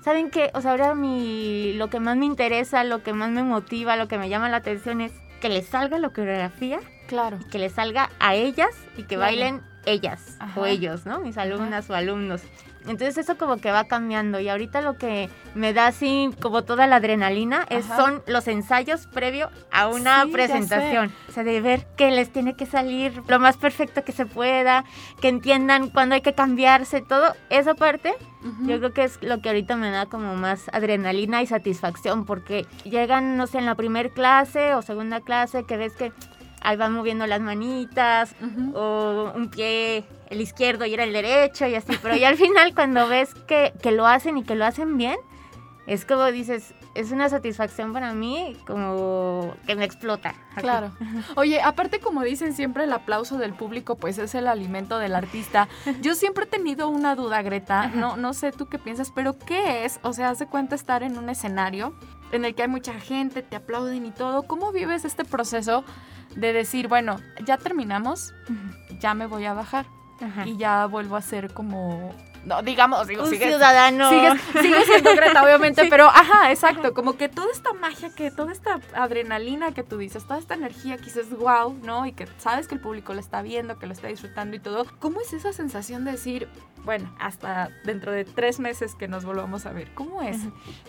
¿saben 0.03 0.29
qué? 0.29 0.51
O 0.53 0.62
sea, 0.62 0.70
ahora 0.72 0.93
mi, 0.93 1.74
lo 1.77 1.89
que 1.89 2.00
más 2.00 2.15
me 2.15 2.27
interesa, 2.27 2.84
lo 2.84 3.01
que 3.01 3.13
más 3.13 3.31
me 3.31 3.41
motiva, 3.41 3.96
lo 3.96 4.08
que 4.08 4.20
me 4.20 4.29
llama 4.29 4.50
la 4.50 4.58
atención 4.58 5.01
es 5.01 5.12
que 5.41 5.50
les 5.50 5.65
salga 5.65 5.98
la 5.98 6.10
coreografía, 6.10 6.79
Claro. 7.08 7.39
que 7.51 7.58
les 7.58 7.72
salga 7.74 8.12
a 8.20 8.36
ellas 8.36 8.70
y 8.98 9.01
que 9.01 9.15
Claro. 9.15 9.22
bailen 9.22 9.70
ellas 9.85 10.35
Ajá. 10.39 10.59
o 10.59 10.65
ellos, 10.65 11.05
¿no? 11.05 11.19
Mis 11.19 11.38
alumnas 11.38 11.89
o 11.89 11.95
alumnos. 11.95 12.41
Entonces 12.88 13.19
eso 13.19 13.38
como 13.38 13.57
que 13.57 13.69
va 13.71 13.83
cambiando 13.83 14.39
y 14.39 14.50
ahorita 14.50 14.81
lo 14.81 14.97
que 14.97 15.29
me 15.53 15.71
da 15.71 15.85
así 15.85 16.31
como 16.41 16.63
toda 16.63 16.88
la 16.88 16.95
adrenalina 16.95 17.63
es, 17.69 17.85
son 17.85 18.23
los 18.25 18.47
ensayos 18.47 19.05
previo 19.05 19.51
a 19.71 19.88
una 19.88 20.23
Sí, 20.25 20.31
presentación. 20.31 21.11
O 21.29 21.31
sea, 21.31 21.43
de 21.43 21.61
ver 21.61 21.85
que 21.95 22.09
les 22.09 22.31
tiene 22.33 22.55
que 22.55 22.65
salir 22.65 23.21
lo 23.27 23.39
más 23.39 23.57
perfecto 23.57 24.03
que 24.03 24.11
se 24.13 24.25
pueda, 24.25 24.83
que 25.21 25.27
entiendan 25.27 25.89
cuándo 25.89 26.15
hay 26.15 26.21
que 26.21 26.33
cambiarse, 26.33 27.01
todo. 27.01 27.35
Esa 27.51 27.75
parte 27.75 28.15
yo 28.63 28.79
creo 28.79 28.91
que 28.91 29.03
es 29.03 29.21
lo 29.21 29.39
que 29.39 29.50
ahorita 29.50 29.75
me 29.75 29.91
da 29.91 30.07
como 30.07 30.35
más 30.35 30.67
adrenalina 30.73 31.43
y 31.43 31.45
satisfacción 31.45 32.25
porque 32.25 32.65
llegan, 32.83 33.38
no 33.38 33.45
sé, 33.45 33.59
en 33.59 33.67
la 33.67 33.75
primer 33.75 34.09
clase 34.09 34.73
o 34.73 34.81
segunda 34.81 35.21
clase 35.21 35.65
que 35.65 35.77
ves 35.77 35.93
que 35.93 36.11
ahí 36.62 36.77
van 36.77 36.94
moviendo 36.94 37.27
las 37.27 37.41
manitas 37.41 38.36
Ujú. 38.41 38.77
o 38.77 39.32
un 39.36 39.50
pie 39.50 40.06
el 40.30 40.41
izquierdo 40.41 40.86
y 40.86 40.94
era 40.94 41.03
el 41.03 41.13
derecho 41.13 41.68
y 41.68 41.75
así, 41.75 41.94
pero 42.01 42.15
ya 42.15 42.30
al 42.30 42.38
final 42.38 42.74
cuando 42.74 43.08
ves 43.08 43.34
que, 43.48 43.74
que 43.82 43.91
lo 43.91 44.08
hacen 44.08 44.38
y 44.38 44.44
que 44.44 44.56
lo 44.56 44.65
hacen 44.65 44.98
bien, 44.98 45.18
es 45.88 46.06
como 46.06 46.25
dices, 46.32 46.74
es 46.94 47.12
una 47.12 47.27
satisfacción 47.27 47.91
para 47.91 48.13
mí 48.13 48.56
como 48.68 49.56
que 49.65 49.75
me 49.75 49.84
explota. 49.84 50.36
así. 50.51 50.62
Claro. 50.62 50.91
Oye, 51.36 51.60
aparte 51.62 52.00
como 52.00 52.22
dicen 52.22 52.53
siempre 52.53 52.84
el 52.84 52.94
aplauso 52.94 53.38
del 53.38 53.53
público 53.53 53.96
pues 53.96 54.18
es 54.20 54.36
el 54.36 54.48
alimento 54.48 55.00
del 55.00 55.15
artista. 55.15 55.68
Yo 56.01 56.13
siempre 56.15 56.46
he 56.46 56.48
tenido 56.48 56.88
una 56.88 57.15
duda, 57.15 57.41
Greta, 57.41 57.88
no 57.88 58.15
no 58.15 58.34
sé 58.34 58.51
tú 58.51 58.68
qué 58.70 58.77
piensas, 58.77 59.12
pero 59.13 59.38
¿qué 59.38 59.84
es? 59.86 60.00
O 60.03 60.13
sea, 60.13 60.30
hace 60.30 60.46
cuenta 60.46 60.75
estar 60.75 61.01
en 61.03 61.18
un 61.18 61.30
escenario 61.30 61.94
en 62.32 62.46
el 62.46 62.56
que 62.56 62.62
hay 62.62 62.68
mucha 62.70 62.94
gente, 62.94 63.41
te 63.41 63.56
aplauden 63.58 64.06
y 64.06 64.12
todo. 64.12 64.44
¿Cómo 64.44 64.72
vives 64.72 65.03
este 65.03 65.25
proceso 65.25 65.84
de 66.35 66.53
decir, 66.53 66.88
bueno, 66.88 67.17
ya 67.45 67.57
terminamos, 67.57 68.33
ya 69.00 69.13
me 69.13 69.25
voy 69.25 69.45
a 69.45 69.53
bajar 69.53 69.85
Ajá. 70.21 70.45
y 70.47 70.57
ya 70.57 70.85
vuelvo 70.85 71.15
a 71.15 71.21
ser 71.21 71.53
como 71.53 72.13
no, 72.45 72.62
digamos, 72.63 73.07
digo, 73.07 73.24
un 73.24 73.29
sigues- 73.29 73.50
ciudadano. 73.50 74.10
Sigues, 74.10 74.41
sigue 74.62 74.86
siendo 74.86 75.15
Greta, 75.15 75.43
obviamente, 75.43 75.83
Sí. 75.83 75.88
pero 75.89 76.07
ajá, 76.07 76.51
exacto, 76.51 76.93
como 76.93 77.15
que 77.17 77.29
toda 77.29 77.51
esta 77.51 77.74
magia, 77.74 78.10
que 78.15 78.31
toda 78.31 78.51
esta 78.51 78.79
adrenalina 78.95 79.74
que 79.74 79.83
tú 79.83 79.98
dices, 79.98 80.24
toda 80.25 80.39
esta 80.39 80.53
energía 80.55 80.98
que 80.98 81.03
dices, 81.05 81.29
wow, 81.38 81.74
¿no? 81.83 82.05
Y 82.05 82.13
que 82.13 82.27
sabes 82.38 82.67
que 82.67 82.75
el 82.75 82.81
público 82.81 83.13
lo 83.13 83.19
está 83.19 83.41
viendo, 83.41 83.77
que 83.77 83.86
lo 83.86 83.93
está 83.93 84.07
disfrutando 84.07 84.55
y 84.55 84.60
todo. 84.60 84.86
¿Cómo 85.00 85.21
es 85.21 85.33
esa 85.33 85.53
sensación 85.53 86.05
de 86.05 86.12
decir, 86.13 86.48
bueno, 86.83 87.13
hasta 87.19 87.69
dentro 87.83 88.12
de 88.12 88.25
tres 88.25 88.60
meses 88.60 88.95
que 88.95 89.07
nos 89.07 89.24
volvamos 89.25 89.65
a 89.65 89.71
ver? 89.74 89.93
¿Cómo 89.93 90.21
es? 90.21 90.38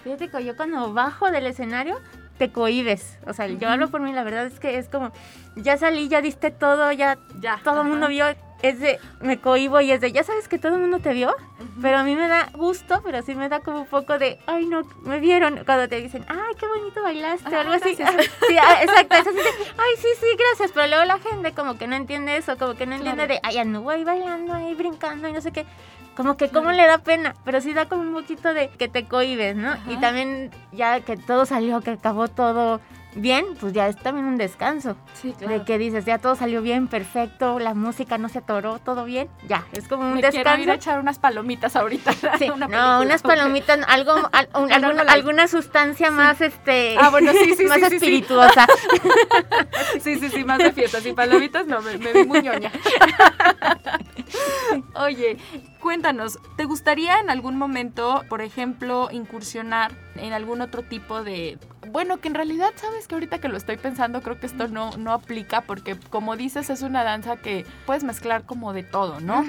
Fíjate 0.05 0.29
que 0.31 0.45
yo 0.45 0.57
cuando 0.57 0.93
bajo 0.95 1.31
del 1.31 1.47
escenario 1.47 2.01
te 2.39 2.51
cohibes. 2.51 3.19
O 3.27 3.35
sea, 3.35 3.47
yo 3.47 3.69
hablo 3.69 3.89
por 3.91 4.01
mí, 4.01 4.13
la 4.13 4.25
verdad 4.25 4.47
es 4.47 4.59
que 4.59 4.79
es 4.79 4.89
como, 4.89 5.13
ya 5.57 5.77
salí, 5.77 6.09
ya 6.09 6.23
diste 6.23 6.51
todo, 6.51 6.91
ya 6.93 7.19
Ya. 7.41 7.61
todo 7.63 7.83
el 7.83 7.89
mundo 7.89 8.09
vio. 8.09 8.25
Es 8.63 8.79
de, 8.79 9.01
me 9.21 9.41
cohibo 9.41 9.81
y 9.81 9.91
es 9.91 10.01
de, 10.01 10.13
ya 10.13 10.23
sabes 10.23 10.47
que 10.49 10.57
todo 10.59 10.75
el 10.77 10.81
mundo 10.81 11.01
te 11.01 11.13
vio, 11.13 11.35
pero 11.81 11.99
a 11.99 12.05
mí 12.05 12.15
me 12.15 12.29
da 12.29 12.49
gusto, 12.55 13.01
pero 13.05 13.21
sí 13.23 13.35
me 13.35 13.49
da 13.49 13.59
como 13.61 13.81
un 13.81 13.87
poco 13.87 14.19
de, 14.19 14.39
ay 14.47 14.67
no, 14.67 14.83
me 15.03 15.19
vieron, 15.19 15.65
cuando 15.67 15.89
te 15.89 16.01
dicen, 16.01 16.25
ay, 16.29 16.55
qué 16.59 16.67
bonito 16.69 17.03
bailaste, 17.03 17.49
o 17.55 17.59
Ah, 17.59 17.61
algo 17.63 17.73
así. 17.73 17.97
Sí, 18.49 18.57
ah, 18.61 18.83
exacto, 18.83 19.17
es 19.17 19.27
así 19.27 19.37
de, 19.37 19.43
ay, 19.43 19.97
sí, 19.97 20.09
sí, 20.21 20.27
gracias, 20.39 20.71
pero 20.73 20.87
luego 20.87 21.05
la 21.05 21.19
gente 21.19 21.53
como 21.53 21.77
que 21.77 21.89
no 21.89 21.97
entiende 21.97 22.37
eso, 22.37 22.57
como 22.57 22.75
que 22.75 22.87
no 22.87 22.95
entiende 22.95 23.27
Claro. 23.27 23.35
de, 23.35 23.41
ay, 23.43 23.59
anduvo 23.59 23.91
ahí 23.91 24.05
bailando, 24.05 24.55
ahí 24.55 24.75
brincando 24.75 25.27
y 25.29 25.33
no 25.33 25.41
sé 25.41 25.51
qué. 25.53 25.67
Como 26.17 26.37
que 26.37 26.51
cómo 26.51 26.73
le 26.73 26.87
da 26.87 26.99
pena, 26.99 27.35
pero 27.45 27.61
sí 27.63 27.73
da 27.73 27.87
como 27.89 28.03
un 28.03 28.13
poquito 28.13 28.53
de 28.53 28.69
que 28.69 28.87
te 28.87 29.07
cohibes, 29.07 29.57
¿no? 29.57 29.75
Y 29.89 29.97
también 29.97 30.51
ya 30.71 31.01
que 31.01 31.17
todo 31.17 31.47
salió, 31.47 31.81
que 31.81 31.93
acabó 31.93 32.29
todo 32.29 32.81
bien, 33.15 33.45
pues 33.61 33.73
ya 33.73 33.89
es 33.89 33.97
también 33.97 34.27
un 34.27 34.37
descanso. 34.37 34.97
Sí, 35.15 35.35
claro. 35.39 35.59
De 35.59 35.65
que 35.65 35.79
dices, 35.79 36.05
ya 36.05 36.19
todo 36.19 36.35
salió 36.35 36.63
bien, 36.63 36.89
perfecto, 36.89 37.59
la 37.59 37.75
música 37.75 38.19
no 38.19 38.29
se 38.29 38.39
atoró, 38.39 38.79
todo 38.79 39.05
bien, 39.05 39.29
ya, 39.47 39.65
es 39.73 39.87
como 39.89 40.03
un 40.09 40.15
Me 40.15 40.21
quiero 40.21 40.39
ir 40.39 40.49
a 40.49 40.57
descanso. 40.57 40.73
echar 40.75 40.99
unas 41.01 41.19
palomitas 41.19 41.77
ahorita. 41.77 42.13
Sí, 42.39 42.51
una 42.51 42.67
no, 42.69 43.01
unas 43.03 43.23
palomitas, 43.23 43.79
algo, 43.87 44.13
al- 44.33 44.49
un- 44.55 44.73
Algo 44.73 44.89
alguna, 44.89 45.13
alguna 45.13 45.49
sustancia 45.49 46.11
más, 46.11 46.41
este, 46.41 46.97
Ah, 46.99 47.11
bueno, 47.11 47.33
sí, 47.33 47.55
sí, 47.57 47.65
más 47.67 47.83
espirituosa. 47.83 48.67
Sí, 50.01 50.19
sí, 50.19 50.31
sí, 50.31 50.45
más 50.45 50.59
de 50.59 50.73
fiestas 50.73 51.05
y 51.07 51.13
palomitas 51.13 51.67
no, 51.67 51.81
me, 51.83 51.97
me 51.99 52.13
vi 52.13 52.25
muy 52.25 52.43
ñoña. 52.43 52.73
Oye, 54.95 55.37
cuéntanos, 55.81 56.39
¿te 56.57 56.65
gustaría 56.65 57.19
en 57.21 57.31
algún 57.31 57.57
momento, 57.57 58.23
por 58.29 58.43
ejemplo, 58.43 59.09
incursionar 59.11 59.93
en 60.17 60.33
algún 60.33 60.61
otro 60.61 60.83
tipo 60.83 61.23
de... 61.23 61.59
Bueno, 61.89 62.19
que 62.19 62.29
en 62.29 62.35
realidad, 62.35 62.73
sabes 62.77 63.09
que 63.09 63.15
ahorita 63.15 63.41
que 63.41 63.49
lo 63.49 63.57
estoy 63.57 63.77
pensando, 63.77 64.23
creo 64.23 64.39
que 64.39 64.47
esto 64.47 64.69
no, 64.69 64.97
no 64.97 65.13
aplica 65.13 65.63
porque, 65.63 65.99
como 66.11 66.37
dices, 66.37 66.71
es 66.71 66.83
una 66.83 67.05
danza 67.05 67.37
que 67.37 67.67
puedes 67.87 68.05
mezclar 68.05 68.45
como 68.45 68.73
de 68.73 68.83
todo, 68.83 69.21
¿no? 69.21 69.45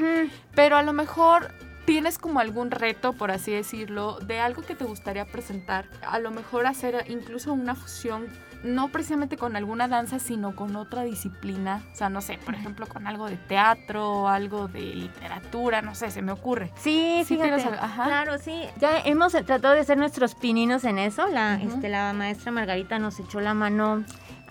Pero 0.55 0.77
a 0.77 0.83
lo 0.83 0.93
mejor 0.93 1.51
tienes 1.85 2.17
como 2.17 2.39
algún 2.39 2.71
reto, 2.71 3.13
por 3.13 3.31
así 3.31 3.51
decirlo, 3.51 4.19
de 4.19 4.39
algo 4.39 4.61
que 4.61 4.75
te 4.75 4.85
gustaría 4.85 5.25
presentar. 5.25 5.89
A 6.05 6.19
lo 6.19 6.31
mejor 6.31 6.65
hacer 6.65 7.05
incluso 7.09 7.53
una 7.53 7.75
fusión, 7.75 8.27
no 8.63 8.87
precisamente 8.89 9.37
con 9.37 9.55
alguna 9.55 9.87
danza, 9.87 10.19
sino 10.19 10.55
con 10.55 10.75
otra 10.75 11.03
disciplina. 11.03 11.81
O 11.91 11.95
sea, 11.95 12.09
no 12.09 12.21
sé, 12.21 12.39
por 12.45 12.55
ejemplo, 12.55 12.87
con 12.87 13.07
algo 13.07 13.27
de 13.29 13.35
teatro, 13.37 14.27
algo 14.29 14.67
de 14.67 14.79
literatura, 14.81 15.81
no 15.81 15.95
sé, 15.95 16.11
se 16.11 16.21
me 16.21 16.31
ocurre. 16.31 16.71
Sí, 16.77 17.23
Sí, 17.25 17.35
fíjate. 17.35 17.63
ajá. 17.79 18.05
Claro, 18.05 18.37
sí. 18.37 18.61
Ya 18.79 18.99
hemos 18.99 19.33
tratado 19.33 19.73
de 19.73 19.81
hacer 19.81 19.97
nuestros 19.97 20.35
pininos 20.35 20.83
en 20.85 20.97
eso. 20.99 21.27
La, 21.27 21.55
este, 21.61 21.89
la 21.89 22.13
maestra 22.13 22.51
Margarita 22.51 22.99
nos 22.99 23.19
echó 23.19 23.39
la 23.41 23.53
mano 23.53 24.03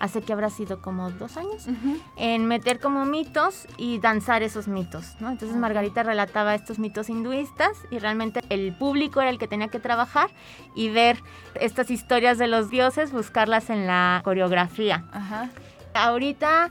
hace 0.03 0.21
que 0.21 0.33
habrá 0.33 0.49
sido 0.49 0.81
como 0.81 1.11
dos 1.11 1.37
años. 1.37 1.65
En 2.17 2.45
meter 2.45 2.81
como 2.81 3.05
mitos 3.05 3.67
y 3.77 3.99
danzar 3.99 4.43
esos 4.43 4.67
mitos, 4.67 5.15
¿no? 5.21 5.29
Entonces 5.31 5.55
Ok. 5.55 5.61
Margarita 5.61 6.03
relataba 6.03 6.53
estos 6.55 6.77
mitos 6.77 7.07
hinduistas 7.09 7.71
y 7.89 7.99
realmente 7.99 8.41
el 8.49 8.73
público 8.75 9.21
era 9.21 9.29
el 9.29 9.37
que 9.39 9.47
tenía 9.47 9.69
que 9.69 9.79
trabajar 9.79 10.29
y 10.75 10.89
ver 10.89 11.23
estas 11.55 11.89
historias 11.89 12.37
de 12.37 12.47
los 12.47 12.69
dioses, 12.69 13.13
buscarlas 13.13 13.69
en 13.69 13.87
la 13.87 14.19
coreografía. 14.25 15.05
Ajá. 15.13 15.49
Ahorita 15.93 16.69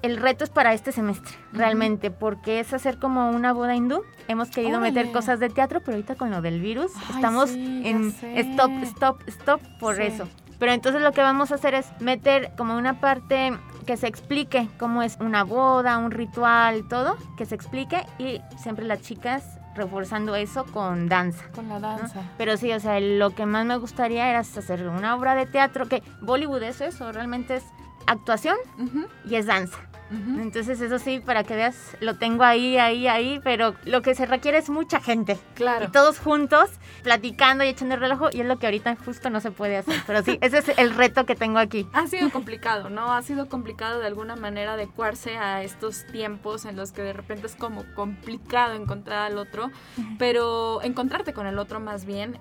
el 0.00 0.16
reto 0.16 0.44
es 0.44 0.50
para 0.50 0.72
este 0.72 0.92
semestre, 0.92 1.36
realmente, 1.52 2.10
porque 2.10 2.60
es 2.60 2.72
hacer 2.72 2.98
como 2.98 3.28
una 3.28 3.52
boda 3.52 3.76
hindú. 3.76 4.02
Hemos 4.28 4.48
querido 4.48 4.80
meter 4.80 5.12
cosas 5.12 5.38
de 5.40 5.50
teatro, 5.50 5.80
pero 5.80 5.96
ahorita 5.96 6.14
con 6.14 6.30
lo 6.30 6.40
del 6.40 6.62
virus 6.62 6.92
Ay, 6.96 7.16
estamos 7.16 7.50
sí, 7.50 7.82
en 7.84 8.12
sé. 8.12 8.40
stop, 8.40 8.70
stop, 8.84 9.20
stop 9.28 9.60
por 9.78 9.96
Sí. 9.96 10.02
eso. 10.04 10.26
Pero 10.60 10.72
entonces 10.72 11.02
lo 11.02 11.10
que 11.10 11.22
vamos 11.22 11.50
a 11.50 11.56
hacer 11.56 11.74
es 11.74 11.86
meter 12.00 12.52
como 12.56 12.76
una 12.76 13.00
parte 13.00 13.58
que 13.86 13.96
se 13.96 14.06
explique 14.06 14.68
cómo 14.78 15.02
es 15.02 15.16
una 15.18 15.42
boda, 15.42 15.98
un 15.98 16.12
ritual, 16.12 16.86
todo, 16.86 17.16
que 17.36 17.46
se 17.46 17.56
explique 17.56 18.06
y 18.18 18.40
siempre 18.58 18.84
las 18.84 19.00
chicas 19.00 19.58
reforzando 19.74 20.36
eso 20.36 20.64
con 20.66 21.08
danza. 21.08 21.44
Con 21.54 21.68
la 21.68 21.78
¿no? 21.78 21.96
danza. 21.96 22.22
Pero 22.36 22.56
sí, 22.56 22.72
o 22.72 22.78
sea, 22.78 23.00
lo 23.00 23.30
que 23.30 23.46
más 23.46 23.64
me 23.64 23.76
gustaría 23.78 24.28
era 24.28 24.40
hacer 24.40 24.86
una 24.86 25.16
obra 25.16 25.34
de 25.34 25.46
teatro, 25.46 25.88
que 25.88 26.02
Bollywood 26.20 26.62
es 26.62 26.80
eso, 26.82 27.10
realmente 27.10 27.56
es 27.56 27.64
actuación 28.06 28.56
y 29.24 29.36
es 29.36 29.46
danza. 29.46 29.78
Entonces 30.10 30.80
eso 30.80 30.98
sí, 30.98 31.20
para 31.20 31.44
que 31.44 31.54
veas, 31.54 31.96
lo 32.00 32.16
tengo 32.16 32.42
ahí, 32.42 32.78
ahí, 32.78 33.06
ahí, 33.06 33.40
pero 33.44 33.74
lo 33.84 34.02
que 34.02 34.14
se 34.14 34.26
requiere 34.26 34.58
es 34.58 34.68
mucha 34.68 35.00
gente. 35.00 35.38
Claro. 35.54 35.86
Y 35.86 35.88
todos 35.88 36.18
juntos, 36.18 36.70
platicando 37.02 37.64
y 37.64 37.68
echando 37.68 37.94
el 37.94 38.00
reloj, 38.00 38.30
y 38.32 38.40
es 38.40 38.46
lo 38.46 38.58
que 38.58 38.66
ahorita 38.66 38.96
justo 39.04 39.30
no 39.30 39.40
se 39.40 39.50
puede 39.50 39.76
hacer. 39.76 39.94
Pero 40.06 40.22
sí, 40.22 40.38
ese 40.42 40.58
es 40.58 40.78
el 40.78 40.94
reto 40.94 41.26
que 41.26 41.36
tengo 41.36 41.58
aquí. 41.58 41.86
Ha 41.92 42.06
sido 42.06 42.30
complicado, 42.30 42.90
¿no? 42.90 43.12
Ha 43.14 43.22
sido 43.22 43.48
complicado 43.48 44.00
de 44.00 44.06
alguna 44.06 44.36
manera 44.36 44.74
adecuarse 44.74 45.36
a 45.36 45.62
estos 45.62 46.04
tiempos 46.06 46.64
en 46.64 46.76
los 46.76 46.92
que 46.92 47.02
de 47.02 47.12
repente 47.12 47.46
es 47.46 47.54
como 47.54 47.84
complicado 47.94 48.74
encontrar 48.74 49.30
al 49.30 49.38
otro, 49.38 49.70
pero 50.18 50.82
encontrarte 50.82 51.32
con 51.32 51.46
el 51.46 51.58
otro 51.58 51.80
más 51.80 52.04
bien, 52.04 52.38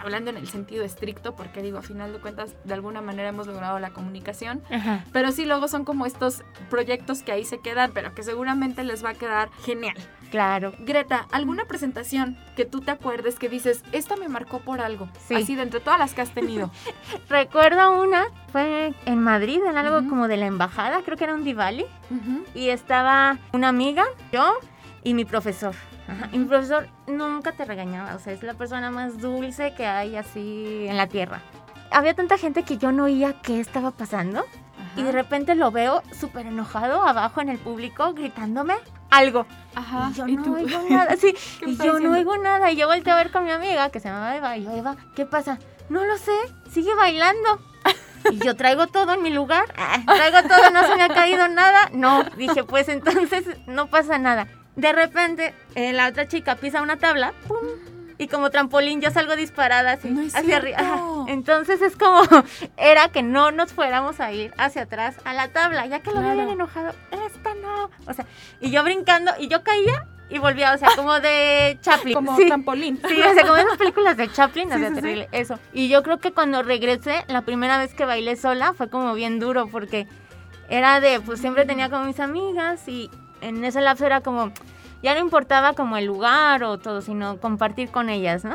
hablando 0.00 0.30
en 0.30 0.36
el 0.36 0.48
sentido 0.48 0.84
estricto, 0.84 1.34
porque 1.34 1.62
digo, 1.62 1.78
a 1.78 1.82
final 1.82 2.12
de 2.12 2.18
cuentas, 2.18 2.54
de 2.64 2.74
alguna 2.74 3.00
manera 3.00 3.28
hemos 3.28 3.46
logrado 3.46 3.78
la 3.78 3.90
comunicación, 3.90 4.62
Ajá. 4.70 5.04
pero 5.12 5.32
sí 5.32 5.44
luego 5.44 5.68
son 5.68 5.84
como 5.84 6.06
estos 6.06 6.42
proyectos 6.70 7.22
que 7.22 7.32
ahí 7.32 7.44
se 7.44 7.60
quedan, 7.60 7.92
pero 7.92 8.14
que 8.14 8.22
seguramente 8.22 8.84
les 8.84 9.04
va 9.04 9.10
a 9.10 9.14
quedar 9.14 9.50
genial. 9.64 9.96
Claro. 10.30 10.72
Greta, 10.78 11.26
¿alguna 11.30 11.66
presentación 11.66 12.38
que 12.56 12.64
tú 12.64 12.80
te 12.80 12.90
acuerdes 12.90 13.38
que 13.38 13.50
dices, 13.50 13.84
esta 13.92 14.16
me 14.16 14.28
marcó 14.28 14.60
por 14.60 14.80
algo? 14.80 15.10
Sí. 15.28 15.34
Así 15.34 15.56
de 15.56 15.62
entre 15.62 15.80
todas 15.80 15.98
las 15.98 16.14
que 16.14 16.22
has 16.22 16.30
tenido. 16.30 16.70
Recuerdo 17.28 18.00
una, 18.00 18.24
fue 18.50 18.94
en 19.04 19.18
Madrid, 19.22 19.60
en 19.68 19.76
algo 19.76 20.08
como 20.08 20.28
de 20.28 20.38
la 20.38 20.46
embajada, 20.46 21.02
creo 21.02 21.18
que 21.18 21.24
era 21.24 21.34
un 21.34 21.44
Diwali. 21.44 21.84
Ujú. 22.10 22.44
Y 22.54 22.70
estaba 22.70 23.38
una 23.52 23.68
amiga, 23.68 24.06
yo 24.32 24.54
y 25.04 25.12
mi 25.12 25.26
profesor. 25.26 25.74
Ajá, 26.08 26.28
Y 26.32 26.38
mi 26.38 26.44
profesor 26.46 26.88
nunca 27.06 27.52
te 27.52 27.64
regañaba, 27.64 28.14
o 28.14 28.18
sea, 28.18 28.32
es 28.32 28.42
la 28.42 28.54
persona 28.54 28.90
más 28.90 29.18
dulce 29.18 29.74
que 29.74 29.86
hay 29.86 30.16
así 30.16 30.86
en 30.88 30.96
la 30.96 31.06
tierra. 31.06 31.40
Había 31.90 32.14
tanta 32.14 32.38
gente 32.38 32.62
que 32.64 32.78
yo 32.78 32.90
no 32.92 33.04
oía 33.04 33.34
qué 33.42 33.60
estaba 33.60 33.90
pasando 33.90 34.44
y 34.96 35.02
de 35.02 35.12
repente 35.12 35.54
lo 35.54 35.70
veo 35.70 36.02
súper 36.18 36.46
enojado 36.46 37.02
abajo 37.06 37.40
en 37.40 37.48
el 37.50 37.58
público 37.58 38.12
gritándome 38.14 38.74
algo. 39.10 39.46
Ajá. 39.74 40.10
Y 40.10 40.14
yo 40.14 40.26
¿y 40.28 40.36
no 40.36 40.42
tú? 40.42 40.54
oigo 40.54 40.82
nada, 40.90 41.16
sí, 41.16 41.34
¿Qué 41.60 41.70
y 41.70 41.76
yo 41.76 42.00
no 42.00 42.12
oigo 42.12 42.36
nada. 42.38 42.70
Y 42.72 42.76
yo 42.76 42.86
volteé 42.88 43.12
a 43.12 43.16
ver 43.16 43.30
con 43.30 43.44
mi 43.44 43.50
amiga 43.50 43.90
que 43.90 44.00
se 44.00 44.08
llamaba 44.08 44.36
Eva 44.36 44.56
y 44.56 44.64
yo, 44.64 44.70
Eva, 44.72 44.96
¿qué 45.14 45.26
pasa? 45.26 45.58
No 45.88 46.04
lo 46.04 46.16
sé, 46.16 46.32
sigue 46.70 46.94
bailando. 46.94 47.60
Y 48.30 48.38
yo 48.38 48.54
traigo 48.56 48.86
todo 48.86 49.12
en 49.14 49.22
mi 49.22 49.30
lugar, 49.30 49.64
Ah, 49.76 49.98
traigo 50.06 50.48
todo, 50.48 50.70
no 50.70 50.86
se 50.86 50.94
me 50.96 51.02
ha 51.02 51.08
caído 51.08 51.48
nada. 51.48 51.90
No, 51.92 52.22
dije, 52.36 52.64
pues 52.64 52.88
entonces 52.88 53.44
no 53.66 53.88
pasa 53.88 54.16
nada. 54.18 54.46
De 54.76 54.92
repente, 54.92 55.54
eh, 55.74 55.92
la 55.92 56.08
otra 56.08 56.26
chica 56.28 56.56
pisa 56.56 56.82
una 56.82 56.96
tabla, 56.96 57.32
¡pum! 57.46 57.58
Y 58.18 58.28
como 58.28 58.50
trampolín 58.50 59.00
yo 59.00 59.10
salgo 59.10 59.34
disparada 59.36 59.92
así, 59.92 60.08
No 60.08 60.22
hacia 60.22 60.56
arriba. 60.56 61.24
Entonces 61.26 61.82
es 61.82 61.96
como, 61.96 62.22
era 62.76 63.08
que 63.08 63.22
no 63.22 63.50
nos 63.50 63.72
fuéramos 63.72 64.20
a 64.20 64.32
ir 64.32 64.52
hacia 64.58 64.82
atrás 64.82 65.16
a 65.24 65.34
la 65.34 65.48
tabla, 65.48 65.86
ya 65.86 66.00
que 66.00 66.10
lo 66.10 66.16
Claro. 66.20 66.30
habían 66.30 66.48
enojado. 66.50 66.94
Esta 67.10 67.54
no. 67.56 67.90
O 68.06 68.12
sea, 68.14 68.24
y 68.60 68.70
yo 68.70 68.84
brincando, 68.84 69.32
y 69.38 69.48
yo 69.48 69.62
caía 69.64 70.06
y 70.30 70.38
volvía, 70.38 70.72
o 70.72 70.78
sea, 70.78 70.90
como 70.94 71.18
de 71.20 71.78
Chaplin. 71.82 72.14
Como 72.14 72.36
sí. 72.36 72.46
trampolín. 72.46 72.98
Sí, 73.06 73.20
o 73.20 73.34
sea, 73.34 73.42
como 73.42 73.56
esas 73.56 73.76
películas 73.76 74.16
de 74.16 74.30
Chaplin, 74.32 74.72
o 74.72 74.78
sea, 74.78 74.88
sí. 74.88 74.94
terrible, 74.94 75.28
eso. 75.32 75.58
Y 75.72 75.88
yo 75.88 76.02
creo 76.02 76.18
que 76.18 76.32
cuando 76.32 76.62
regresé, 76.62 77.24
la 77.28 77.42
primera 77.42 77.76
vez 77.78 77.92
que 77.92 78.04
bailé 78.04 78.36
sola 78.36 78.72
fue 78.72 78.88
como 78.88 79.12
bien 79.14 79.40
duro 79.40 79.66
porque 79.66 80.06
era 80.68 81.00
de, 81.00 81.20
pues 81.20 81.40
siempre 81.40 81.66
tenía 81.66 81.90
como 81.90 82.04
mis 82.04 82.20
amigas 82.20 82.86
y 82.88 83.10
en 83.42 83.64
ese 83.64 83.80
lapso 83.80 84.06
era 84.06 84.20
como, 84.20 84.50
ya 85.02 85.14
no 85.14 85.20
importaba 85.20 85.74
como 85.74 85.96
el 85.96 86.06
lugar 86.06 86.64
o 86.64 86.78
todo, 86.78 87.02
sino 87.02 87.38
compartir 87.38 87.90
con 87.90 88.08
ellas, 88.08 88.44
¿no? 88.44 88.54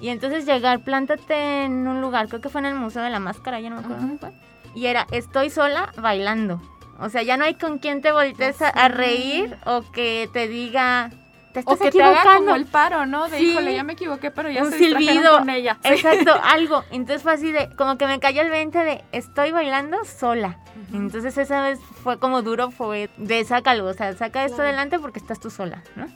Y 0.00 0.08
entonces 0.08 0.46
llegar, 0.46 0.80
plántate 0.80 1.64
en 1.64 1.86
un 1.86 2.00
lugar, 2.00 2.28
creo 2.28 2.40
que 2.40 2.48
fue 2.48 2.60
en 2.60 2.66
el 2.66 2.74
Museo 2.74 3.02
de 3.02 3.10
la 3.10 3.20
Máscara, 3.20 3.60
ya 3.60 3.70
no 3.70 3.76
me 3.76 3.82
acuerdo 3.82 4.02
Ujú. 4.04 4.18
dónde 4.18 4.20
fue. 4.20 4.32
Y 4.74 4.86
era, 4.86 5.06
estoy 5.12 5.50
sola 5.50 5.92
bailando. 6.00 6.60
O 6.98 7.08
sea, 7.08 7.22
ya 7.22 7.36
no 7.36 7.44
hay 7.44 7.54
con 7.54 7.78
quien 7.78 8.00
te 8.02 8.12
voltees 8.12 8.60
a, 8.62 8.68
a 8.68 8.88
reír 8.88 9.56
o 9.66 9.82
que 9.92 10.28
te 10.32 10.46
diga, 10.48 11.10
te 11.62 11.70
O 11.72 11.76
que 11.78 11.90
te 11.90 12.02
haga 12.02 12.36
como 12.36 12.54
el 12.54 12.66
paro, 12.66 13.06
¿no? 13.06 13.28
De 13.28 13.38
Sí. 13.38 13.50
híjole, 13.52 13.74
ya 13.74 13.84
me 13.84 13.92
equivoqué, 13.94 14.30
pero 14.30 14.50
ya 14.50 14.62
Un 14.62 14.70
se 14.70 14.78
silbido. 14.78 15.38
con 15.38 15.50
ella. 15.50 15.78
Sí. 15.82 15.92
Exacto, 15.94 16.32
algo. 16.44 16.82
Entonces 16.90 17.22
fue 17.22 17.32
así 17.32 17.52
de, 17.52 17.74
como 17.76 17.96
que 17.96 18.06
me 18.06 18.18
cayó 18.20 18.42
el 18.42 18.50
20 18.50 18.78
de, 18.78 19.04
estoy 19.12 19.52
bailando 19.52 20.04
sola. 20.04 20.58
Entonces 20.92 21.38
esa 21.38 21.62
vez 21.62 21.78
fue 22.02 22.18
como 22.18 22.42
duro, 22.42 22.70
fue 22.70 23.08
de 23.16 23.44
sácalo, 23.44 23.86
o 23.86 23.94
sea, 23.94 24.12
saca 24.14 24.44
esto 24.44 24.56
Claro. 24.56 24.68
adelante 24.68 24.98
porque 24.98 25.18
estás 25.20 25.40
tú 25.40 25.50
sola, 25.50 25.82
¿no? 25.96 26.06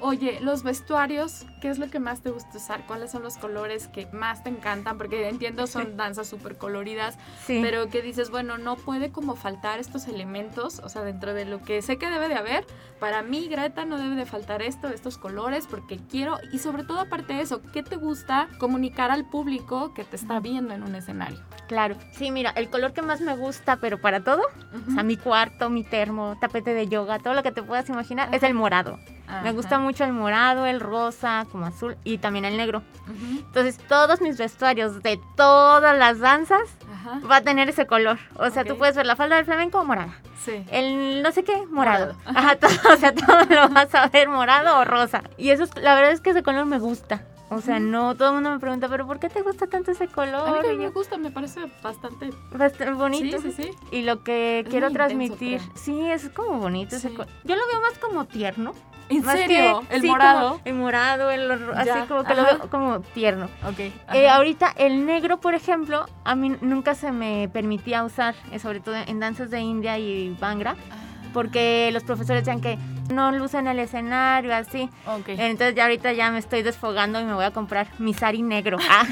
Oye, 0.00 0.38
los 0.40 0.62
vestuarios, 0.62 1.46
¿qué 1.60 1.68
es 1.68 1.78
lo 1.78 1.88
que 1.90 1.98
más 2.00 2.20
te 2.20 2.30
gusta 2.30 2.56
usar? 2.58 2.86
¿Cuáles 2.86 3.10
son 3.10 3.22
los 3.22 3.36
colores 3.36 3.88
que 3.88 4.06
más 4.12 4.42
te 4.42 4.50
encantan? 4.50 4.98
Porque 4.98 5.28
entiendo 5.28 5.66
son 5.66 5.96
danzas 5.96 6.26
súper 6.28 6.56
coloridas, 6.58 7.18
Sí. 7.46 7.60
pero 7.62 7.88
que 7.88 8.02
dices, 8.02 8.30
bueno, 8.30 8.58
no 8.58 8.76
puede 8.76 9.10
como 9.10 9.34
faltar 9.36 9.78
estos 9.80 10.06
elementos, 10.08 10.80
o 10.80 10.88
sea, 10.88 11.02
dentro 11.02 11.34
de 11.34 11.44
lo 11.44 11.62
que 11.62 11.80
sé 11.82 11.96
que 11.98 12.10
debe 12.10 12.28
de 12.28 12.34
haber, 12.34 12.66
para 13.00 13.22
mí, 13.22 13.48
Greta, 13.48 13.84
no 13.84 13.98
debe 13.98 14.14
de 14.14 14.26
faltar 14.26 14.62
esto, 14.62 14.88
estos 14.88 15.18
colores, 15.18 15.66
porque 15.68 15.98
quiero, 16.10 16.38
y 16.52 16.58
sobre 16.58 16.84
todo 16.84 17.00
aparte 17.00 17.32
de 17.34 17.40
eso, 17.42 17.60
¿qué 17.72 17.82
te 17.82 17.96
gusta 17.96 18.48
comunicar 18.58 19.10
al 19.10 19.28
público 19.28 19.92
que 19.94 20.04
te 20.04 20.16
está 20.16 20.40
viendo 20.40 20.74
en 20.74 20.82
un 20.82 20.94
escenario? 20.94 21.40
Claro. 21.68 21.96
Sí, 22.12 22.30
mira, 22.30 22.50
el 22.50 22.68
color 22.68 22.92
que 22.92 23.02
más 23.02 23.20
me 23.20 23.34
gusta, 23.36 23.76
pero 23.76 24.00
para 24.00 24.22
todo, 24.22 24.42
o 24.88 24.92
sea, 24.92 25.02
mi 25.02 25.16
cuarto, 25.16 25.70
mi 25.70 25.84
termo, 25.84 26.36
tapete 26.40 26.74
de 26.74 26.86
yoga, 26.88 27.18
todo 27.18 27.34
lo 27.34 27.42
que 27.42 27.52
te 27.52 27.62
puedas 27.62 27.88
imaginar, 27.88 28.34
es 28.34 28.42
el 28.42 28.54
morado. 28.54 28.98
Me 29.42 29.52
gusta 29.52 29.78
mucho 29.78 30.04
el 30.04 30.12
morado, 30.12 30.66
el 30.66 30.80
rosa, 30.80 31.46
como 31.50 31.66
azul 31.66 31.96
y 32.04 32.18
también 32.18 32.44
el 32.44 32.56
negro. 32.56 32.82
Entonces, 33.08 33.78
todos 33.88 34.20
mis 34.20 34.38
vestuarios 34.38 35.02
de 35.02 35.20
todas 35.36 35.96
las 35.98 36.18
danzas 36.18 36.62
Ajá. 36.92 37.20
va 37.30 37.36
a 37.36 37.40
tener 37.42 37.68
ese 37.68 37.86
color. 37.86 38.18
O 38.36 38.50
sea, 38.50 38.64
tú 38.64 38.76
puedes 38.78 38.96
ver 38.96 39.06
la 39.06 39.16
falda 39.16 39.36
del 39.36 39.44
flamenco 39.44 39.84
morada. 39.84 40.14
Sí. 40.44 40.64
El 40.70 41.22
no 41.22 41.30
sé 41.32 41.44
qué, 41.44 41.56
morado. 41.70 42.14
Morado. 42.26 42.38
Ajá, 42.38 42.56
todo, 42.56 42.70
o 42.92 42.96
sea, 42.96 43.14
todo 43.14 43.38
lo 43.48 43.68
vas 43.68 43.94
a 43.94 44.08
ver 44.08 44.28
morado 44.28 44.78
o 44.80 44.84
rosa. 44.84 45.22
Y 45.36 45.50
eso, 45.50 45.64
es- 45.64 45.76
la 45.76 45.94
verdad 45.94 46.12
es 46.12 46.20
que 46.20 46.30
ese 46.30 46.42
color 46.42 46.66
me 46.66 46.78
gusta. 46.78 47.22
O 47.50 47.60
sea, 47.60 47.78
no, 47.78 48.14
todo 48.14 48.28
el 48.28 48.34
mundo 48.36 48.50
me 48.50 48.58
pregunta, 48.58 48.88
pero 48.88 49.06
¿por 49.06 49.18
qué 49.20 49.28
te 49.28 49.42
gusta 49.42 49.66
tanto 49.66 49.90
ese 49.90 50.04
A 50.04 50.06
mí 50.06 50.12
color? 50.14 50.54
también 50.54 50.78
me 50.78 50.88
gusta, 50.88 51.18
me 51.18 51.30
parece 51.30 51.60
bastante... 51.82 52.30
bastante 52.50 52.90
bonito. 52.94 53.38
Sí, 53.42 53.52
sí, 53.52 53.62
sí. 53.64 53.70
Y 53.90 54.02
lo 54.04 54.24
que 54.24 54.60
Es 54.60 54.68
quiero 54.70 54.88
intenso, 54.88 54.94
transmitir, 55.14 55.60
sí, 55.74 56.00
es 56.10 56.30
como 56.30 56.58
bonito 56.60 56.96
ese 56.96 57.10
color. 57.10 57.28
Yo 57.44 57.54
lo 57.54 57.66
veo 57.66 57.80
más 57.82 57.98
como 57.98 58.24
tierno. 58.24 58.72
¿En 59.08 59.24
más 59.24 59.38
serio? 59.38 59.82
que- 59.88 59.96
¿El 59.96 60.02
sí, 60.02 60.08
morado? 60.08 60.48
como 60.50 60.60
el 60.64 60.74
morado, 60.74 61.30
el 61.30 61.50
así 61.74 61.90
como 62.08 62.24
que 62.24 62.34
lo 62.34 62.44
veo 62.44 62.70
como 62.70 63.00
tierno. 63.00 63.48
Ok. 63.68 63.78
Eh, 64.14 64.28
ahorita 64.28 64.72
el 64.76 65.04
negro, 65.06 65.38
por 65.40 65.54
ejemplo, 65.54 66.06
a 66.24 66.34
mí 66.34 66.56
nunca 66.60 66.94
se 66.94 67.12
me 67.12 67.48
permitía 67.52 68.04
usar, 68.04 68.34
eh, 68.50 68.58
sobre 68.58 68.80
todo 68.80 68.94
en 68.96 69.20
danzas 69.20 69.50
de 69.50 69.60
India 69.60 69.98
y 69.98 70.36
Bangra, 70.40 70.76
porque 71.32 71.90
los 71.92 72.02
profesores 72.04 72.44
decían 72.44 72.60
que 72.60 72.78
no 73.12 73.32
lucen 73.32 73.66
el 73.66 73.78
escenario, 73.78 74.54
así. 74.54 74.88
Ok. 75.06 75.28
Entonces 75.28 75.74
ya 75.74 75.84
ahorita 75.84 76.12
ya 76.12 76.30
me 76.30 76.38
estoy 76.38 76.62
desfogando 76.62 77.20
y 77.20 77.24
me 77.24 77.34
voy 77.34 77.44
a 77.44 77.50
comprar 77.50 77.88
mi 77.98 78.14
sari 78.14 78.42
negro. 78.42 78.78
Ah, 78.90 79.06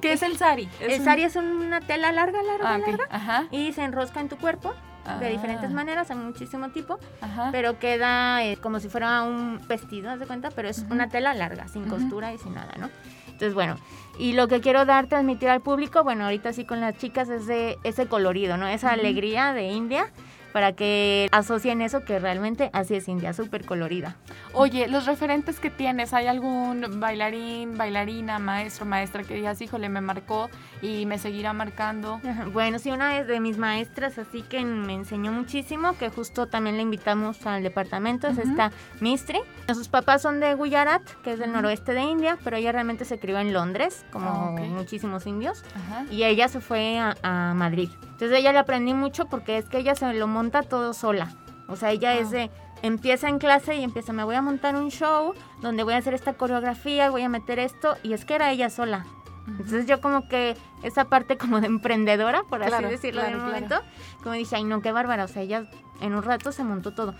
¿Qué 0.00 0.12
es 0.12 0.22
el 0.22 0.36
sari? 0.38 0.68
El 0.80 1.00
un- 1.00 1.04
sari 1.04 1.22
es 1.22 1.36
una 1.36 1.80
tela 1.80 2.12
larga, 2.12 2.42
larga, 2.42 2.74
Ah, 2.74 2.78
larga. 2.78 3.04
Ajá. 3.10 3.44
Y 3.50 3.72
se 3.72 3.82
enrosca 3.84 4.20
en 4.20 4.28
tu 4.28 4.36
cuerpo 4.36 4.74
de 5.20 5.26
Ah. 5.26 5.30
diferentes 5.30 5.70
maneras, 5.70 6.10
hay 6.10 6.16
muchísimo 6.16 6.68
tipo, 6.70 6.98
Ajá. 7.20 7.50
pero 7.52 7.78
queda 7.78 8.44
eh, 8.44 8.56
como 8.56 8.80
si 8.80 8.88
fuera 8.88 9.22
un 9.22 9.60
vestido, 9.68 10.10
¿haz 10.10 10.18
de 10.20 10.26
cuenta? 10.26 10.50
Pero 10.50 10.68
es 10.68 10.84
una 10.90 11.08
tela 11.08 11.34
larga, 11.34 11.68
sin 11.68 11.84
costura 11.88 12.32
y 12.32 12.38
sin 12.38 12.54
nada, 12.54 12.72
¿no? 12.78 12.90
Entonces, 13.26 13.54
bueno, 13.54 13.76
y 14.18 14.32
lo 14.32 14.48
que 14.48 14.60
quiero 14.60 14.84
dar, 14.86 15.06
transmitir 15.08 15.48
al 15.50 15.60
público, 15.60 16.02
bueno, 16.02 16.24
ahorita 16.24 16.52
sí 16.52 16.64
con 16.64 16.80
las 16.80 16.96
chicas 16.96 17.28
es 17.28 17.46
de 17.46 17.78
ese 17.84 18.06
colorido, 18.06 18.56
¿no? 18.56 18.66
Esa 18.66 18.90
alegría 18.92 19.52
de 19.52 19.68
India 19.68 20.10
para 20.56 20.72
que 20.72 21.28
asocien 21.32 21.82
eso 21.82 22.02
que 22.06 22.18
realmente 22.18 22.70
así 22.72 22.94
es 22.94 23.08
India, 23.08 23.34
súper 23.34 23.66
colorida. 23.66 24.16
Oye, 24.54 24.88
los 24.88 25.04
referentes 25.04 25.60
que 25.60 25.68
tienes, 25.68 26.14
¿hay 26.14 26.28
algún 26.28 26.98
bailarín, 26.98 27.76
bailarina, 27.76 28.38
maestro, 28.38 28.86
maestra 28.86 29.22
que 29.22 29.34
digas, 29.34 29.60
híjole, 29.60 29.90
me 29.90 30.00
marcó 30.00 30.48
y 30.80 31.04
me 31.04 31.18
seguirá 31.18 31.52
marcando? 31.52 32.22
Bueno, 32.54 32.78
sí, 32.78 32.90
una 32.90 33.22
de 33.22 33.38
mis 33.38 33.58
maestras, 33.58 34.16
así 34.16 34.40
que 34.40 34.64
me 34.64 34.94
enseñó 34.94 35.30
muchísimo, 35.30 35.94
que 35.98 36.08
justo 36.08 36.46
también 36.46 36.76
la 36.76 36.82
invitamos 36.82 37.46
al 37.46 37.62
departamento, 37.62 38.26
es 38.26 38.38
esta 38.38 38.72
Mistri. 39.00 39.40
Sus 39.68 39.88
papás 39.88 40.22
son 40.22 40.40
de 40.40 40.54
Gujarat, 40.54 41.02
que 41.22 41.34
es 41.34 41.38
del 41.38 41.52
noroeste 41.52 41.92
de 41.92 42.00
India, 42.00 42.38
pero 42.42 42.56
ella 42.56 42.72
realmente 42.72 43.04
se 43.04 43.18
crió 43.18 43.38
en 43.38 43.52
Londres, 43.52 44.06
como 44.10 44.54
ok. 44.54 44.60
muchísimos 44.60 45.26
indios, 45.26 45.62
y 46.10 46.24
ella 46.24 46.48
se 46.48 46.62
fue 46.62 46.98
a, 46.98 47.14
a 47.22 47.52
Madrid. 47.52 47.90
Entonces 48.16 48.38
ella 48.38 48.52
le 48.52 48.58
aprendí 48.58 48.94
mucho 48.94 49.26
porque 49.26 49.58
es 49.58 49.68
que 49.68 49.76
ella 49.76 49.94
se 49.94 50.10
lo 50.14 50.26
monta 50.26 50.62
todo 50.62 50.94
sola. 50.94 51.34
O 51.68 51.76
sea, 51.76 51.90
ella 51.90 52.12
Ah. 52.12 52.14
es 52.14 52.30
de, 52.30 52.50
empieza 52.80 53.28
en 53.28 53.38
clase 53.38 53.74
y 53.76 53.84
empieza, 53.84 54.14
me 54.14 54.24
voy 54.24 54.36
a 54.36 54.40
montar 54.42 54.74
un 54.74 54.90
show 54.90 55.34
donde 55.60 55.82
voy 55.82 55.92
a 55.92 55.98
hacer 55.98 56.14
esta 56.14 56.32
coreografía, 56.32 57.10
voy 57.10 57.22
a 57.22 57.28
meter 57.28 57.58
esto, 57.58 57.96
y 58.02 58.14
es 58.14 58.24
que 58.24 58.34
era 58.36 58.50
ella 58.50 58.70
sola. 58.70 59.04
Entonces 59.46 59.84
yo 59.86 60.00
como 60.00 60.28
que 60.28 60.56
esa 60.82 61.04
parte 61.04 61.36
como 61.36 61.60
de 61.60 61.66
emprendedora, 61.66 62.42
por 62.48 62.62
así 62.62 62.82
decirlo 62.84 63.20
de 63.20 63.28
claro, 63.28 63.44
un 63.44 63.50
claro. 63.50 63.66
momento, 63.66 63.88
como 64.22 64.34
dije, 64.34 64.56
ay 64.56 64.64
no, 64.64 64.80
qué 64.80 64.92
bárbara, 64.92 65.24
o 65.24 65.28
sea, 65.28 65.42
ella 65.42 65.66
en 66.00 66.14
un 66.14 66.22
rato 66.22 66.52
se 66.52 66.64
montó 66.64 66.92
todo. 66.94 67.14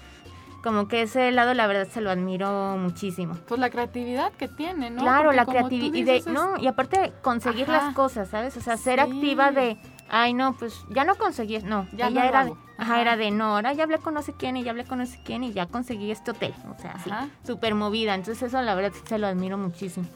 Como 0.63 0.89
que 0.89 1.03
ese 1.03 1.31
lado 1.31 1.55
la 1.55 1.67
verdad 1.69 1.87
se 1.89 2.01
lo 2.01 2.11
admiro 2.11 2.77
muchísimo. 2.79 3.35
Pues 3.47 3.61
la 3.61 3.71
creatividad 3.71 4.33
que 4.33 4.49
tiene, 4.49 4.91
¿no? 4.91 5.03
Claro, 5.03 5.25
Porque 5.25 5.37
la 5.37 5.47
creatividad 5.47 5.95
y 5.95 6.03
de 6.05 6.17
es- 6.17 6.27
no, 6.27 6.57
y 6.59 6.67
aparte 6.67 7.13
conseguir 7.23 7.71
Ajá. 7.71 7.87
las 7.87 7.95
cosas, 7.95 8.29
¿sabes? 8.29 8.57
O 8.57 8.61
sea, 8.61 8.77
ser 8.77 8.99
Sí. 8.99 9.05
activa 9.13 9.53
de 9.53 9.77
Ay, 10.09 10.35
no, 10.35 10.53
pues 10.55 10.85
ya 10.91 11.05
no 11.05 11.15
conseguí, 11.17 11.59
no, 11.59 11.87
Ya 11.93 12.11
no 12.11 12.23
era, 12.23 12.41
hago. 12.41 12.59
ajá, 12.79 12.93
Ajá. 12.95 13.01
era 13.01 13.17
de, 13.17 13.31
no, 13.31 13.57
ahora 13.57 13.73
ya 13.73 13.83
hablé 13.85 13.99
con 13.99 14.15
no 14.15 14.23
sé 14.23 14.33
quién 14.33 14.57
y 14.57 14.63
ya 14.63 14.71
hablé 14.71 14.85
con 14.85 14.99
no 14.99 15.07
sé 15.07 15.21
quién 15.25 15.43
y 15.45 15.53
ya 15.53 15.67
conseguí 15.67 16.11
este 16.11 16.31
hotel, 16.31 16.55
o 16.77 16.81
sea, 16.81 16.93
así, 16.93 17.11
súper 17.45 17.75
movida, 17.75 18.15
entonces 18.15 18.43
eso 18.45 18.63
la 18.63 18.75
verdad 18.75 18.93
sí 18.95 19.01
se 19.07 19.19
lo 19.19 19.27
admiro 19.27 19.59
muchísimo. 19.59 20.07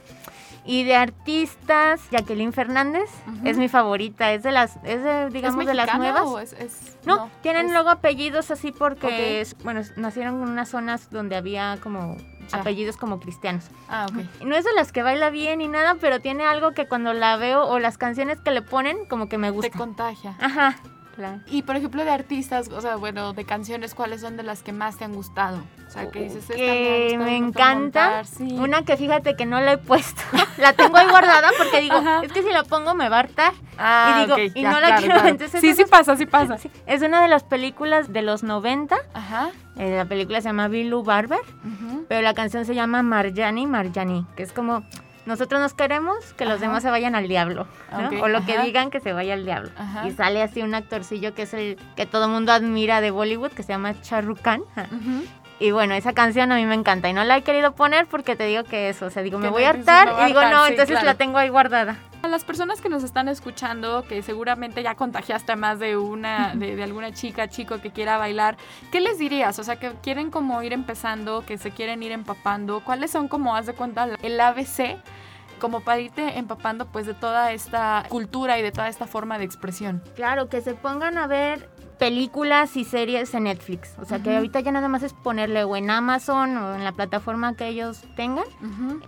Y 0.64 0.84
de 0.84 0.94
artistas, 0.94 2.02
Jacqueline 2.10 2.52
Fernández 2.52 3.08
es 3.44 3.56
mi 3.56 3.68
favorita, 3.68 4.30
es 4.32 4.42
de 4.42 4.52
las, 4.52 4.76
es 4.84 5.02
de, 5.02 5.30
digamos, 5.30 5.60
¿Es 5.62 5.66
de 5.66 5.74
las 5.74 5.96
nuevas. 5.96 6.22
o 6.26 6.38
es- 6.38 6.52
es- 6.52 6.98
No, 7.06 7.30
tienen 7.42 7.66
es- 7.66 7.72
luego 7.72 7.88
apellidos 7.88 8.50
así 8.50 8.70
porque, 8.70 9.44
bueno, 9.64 9.80
nacieron 9.96 10.34
en 10.42 10.48
unas 10.50 10.68
zonas 10.68 11.08
donde 11.10 11.34
había 11.36 11.78
como 11.82 12.16
Ya. 12.52 12.60
apellidos 12.60 12.96
como 12.96 13.20
cristianos. 13.20 13.64
Ah, 13.88 14.06
ok. 14.10 14.44
No 14.44 14.56
es 14.56 14.64
de 14.64 14.72
las 14.74 14.92
que 14.92 15.02
baila 15.02 15.30
bien 15.30 15.58
ni 15.58 15.68
nada, 15.68 15.96
pero 16.00 16.20
tiene 16.20 16.44
algo 16.44 16.72
que 16.72 16.86
cuando 16.88 17.12
la 17.12 17.36
veo 17.36 17.64
o 17.66 17.78
las 17.78 17.98
canciones 17.98 18.40
que 18.40 18.50
le 18.50 18.62
ponen 18.62 19.04
como 19.06 19.28
que 19.28 19.38
me 19.38 19.48
Te 19.48 19.52
gusta. 19.52 19.78
contagia. 19.78 20.34
Ajá, 20.40 20.76
claro. 21.20 21.40
Y 21.46 21.62
por 21.62 21.76
ejemplo 21.76 22.04
de 22.04 22.10
artistas, 22.10 22.68
o 22.68 22.80
sea, 22.80 22.96
bueno, 22.96 23.32
de 23.32 23.44
canciones, 23.44 23.94
¿cuáles 23.94 24.20
son 24.22 24.36
de 24.36 24.42
las 24.42 24.62
que 24.62 24.72
más 24.72 24.96
te 24.96 25.04
han 25.04 25.14
gustado? 25.14 25.62
O 25.86 25.90
sea, 25.90 26.10
que 26.10 26.20
dices, 26.22 26.44
que 26.46 27.16
me 27.18 27.24
mucho 27.24 27.46
encanta. 27.48 28.04
montar", 28.06 28.26
sí. 28.26 28.56
Una 28.58 28.82
que 28.84 28.96
fíjate 28.96 29.34
que 29.36 29.44
no 29.44 29.60
la 29.60 29.72
he 29.72 29.78
puesto. 29.78 30.22
la 30.58 30.72
tengo 30.72 30.96
ahí 30.96 31.08
guardada 31.08 31.48
porque 31.58 31.80
digo, 31.80 31.96
Ajá. 31.96 32.20
es 32.22 32.32
que 32.32 32.42
si 32.42 32.50
la 32.50 32.62
pongo 32.64 32.94
me 32.94 33.08
va 33.08 33.16
a 33.16 33.20
hartar. 33.20 33.52
Ah, 33.76 34.18
y 34.18 34.22
digo, 34.26 34.38
y 34.58 34.62
ya, 34.62 34.70
no 34.70 34.80
la 34.80 34.86
claro, 34.88 35.00
quiero. 35.00 35.14
claro. 35.14 35.28
Entonces, 35.28 35.60
sí, 35.60 35.74
sí 35.74 35.84
pasa, 35.90 36.16
sí 36.16 36.26
pasa. 36.26 36.58
Es 36.86 37.02
una 37.02 37.20
de 37.22 37.28
las 37.28 37.44
películas 37.44 38.12
de 38.12 38.22
los 38.22 38.42
90. 38.42 38.96
Ajá. 39.14 39.50
eh, 39.76 39.96
la 39.96 40.04
película 40.04 40.40
se 40.40 40.48
llama 40.48 40.68
Bilu 40.68 41.02
Barber. 41.02 41.40
ujú. 41.64 42.06
Pero 42.08 42.22
la 42.22 42.34
canción 42.34 42.64
se 42.64 42.74
llama 42.74 43.02
Marjani 43.02 43.66
Marjani, 43.66 44.26
que 44.36 44.42
es 44.44 44.52
como 44.52 44.84
nosotros 45.26 45.60
nos 45.60 45.74
queremos, 45.74 46.32
que 46.34 46.44
los 46.44 46.54
Ajá. 46.54 46.66
demás 46.66 46.82
se 46.82 46.90
vayan 46.90 47.14
al 47.14 47.28
diablo, 47.28 47.66
o 48.20 48.28
lo 48.28 48.44
que 48.44 48.58
digan 48.60 48.90
que 48.90 49.00
se 49.00 49.12
vaya 49.12 49.34
al 49.34 49.44
diablo. 49.44 49.70
Ajá. 49.76 50.06
Y 50.06 50.12
sale 50.12 50.42
así 50.42 50.62
un 50.62 50.74
actorcillo 50.74 51.34
que 51.34 51.42
es 51.42 51.54
el 51.54 51.78
que 51.96 52.06
todo 52.06 52.28
mundo 52.28 52.52
admira 52.52 53.00
de 53.00 53.10
Bollywood, 53.10 53.52
que 53.52 53.62
se 53.62 53.72
llama. 53.72 53.90
Ujú. 53.92 55.24
Y 55.58 55.72
bueno, 55.72 55.94
esa 55.94 56.14
canción 56.14 56.52
a 56.52 56.56
mí 56.56 56.64
me 56.64 56.74
encanta 56.74 57.10
y 57.10 57.12
no 57.12 57.22
la 57.22 57.36
he 57.36 57.42
querido 57.42 57.72
poner 57.72 58.06
porque 58.06 58.34
te 58.34 58.46
digo 58.46 58.64
que 58.64 58.88
eso, 58.88 59.06
o 59.06 59.10
sea, 59.10 59.22
digo, 59.22 59.38
me 59.38 59.50
voy 59.50 59.64
a 59.64 59.70
hartar 59.70 60.22
y 60.22 60.26
digo, 60.26 60.40
no, 60.42 60.64
sí, 60.64 60.70
entonces 60.70 60.94
claro. 60.94 61.06
la 61.06 61.14
tengo 61.14 61.36
ahí 61.36 61.50
guardada. 61.50 61.98
A 62.22 62.28
las 62.28 62.44
personas 62.44 62.82
que 62.82 62.90
nos 62.90 63.02
están 63.02 63.28
escuchando, 63.28 64.04
que 64.06 64.22
seguramente 64.22 64.82
ya 64.82 64.94
contagiaste 64.94 65.52
a 65.52 65.56
más 65.56 65.78
de 65.78 65.96
una, 65.96 66.54
de, 66.54 66.76
de 66.76 66.82
alguna 66.82 67.12
chica, 67.12 67.48
chico 67.48 67.80
que 67.80 67.92
quiera 67.92 68.18
bailar, 68.18 68.58
¿qué 68.92 69.00
les 69.00 69.18
dirías? 69.18 69.58
O 69.58 69.64
sea, 69.64 69.76
que 69.76 69.92
quieren 70.02 70.30
como 70.30 70.62
ir 70.62 70.74
empezando, 70.74 71.46
que 71.46 71.56
se 71.56 71.70
quieren 71.70 72.02
ir 72.02 72.12
empapando, 72.12 72.80
¿cuáles 72.84 73.10
son 73.10 73.26
como, 73.26 73.56
haz 73.56 73.66
de 73.66 73.72
cuenta, 73.72 74.06
el 74.22 74.38
ABC? 74.38 74.98
Como 75.60 75.80
para 75.80 76.00
irte 76.00 76.38
empapando 76.38 76.86
pues 76.86 77.06
de 77.06 77.14
toda 77.14 77.52
esta 77.52 78.04
cultura 78.08 78.58
y 78.58 78.62
de 78.62 78.72
toda 78.72 78.88
esta 78.88 79.06
forma 79.06 79.38
de 79.38 79.44
expresión. 79.44 80.02
Claro, 80.14 80.48
que 80.48 80.60
se 80.62 80.74
pongan 80.74 81.18
a 81.18 81.26
ver 81.26 81.68
películas 82.00 82.76
y 82.78 82.84
series 82.84 83.32
en 83.34 83.44
Netflix. 83.44 83.94
O 84.00 84.06
sea, 84.06 84.20
que 84.20 84.34
ahorita 84.34 84.60
ya 84.60 84.72
nada 84.72 84.88
más 84.88 85.02
es 85.02 85.12
ponerle 85.12 85.64
o 85.64 85.76
en 85.76 85.90
Amazon 85.90 86.56
o 86.56 86.74
en 86.74 86.82
la 86.82 86.92
plataforma 86.92 87.54
que 87.54 87.68
ellos 87.68 88.00
tengan, 88.16 88.46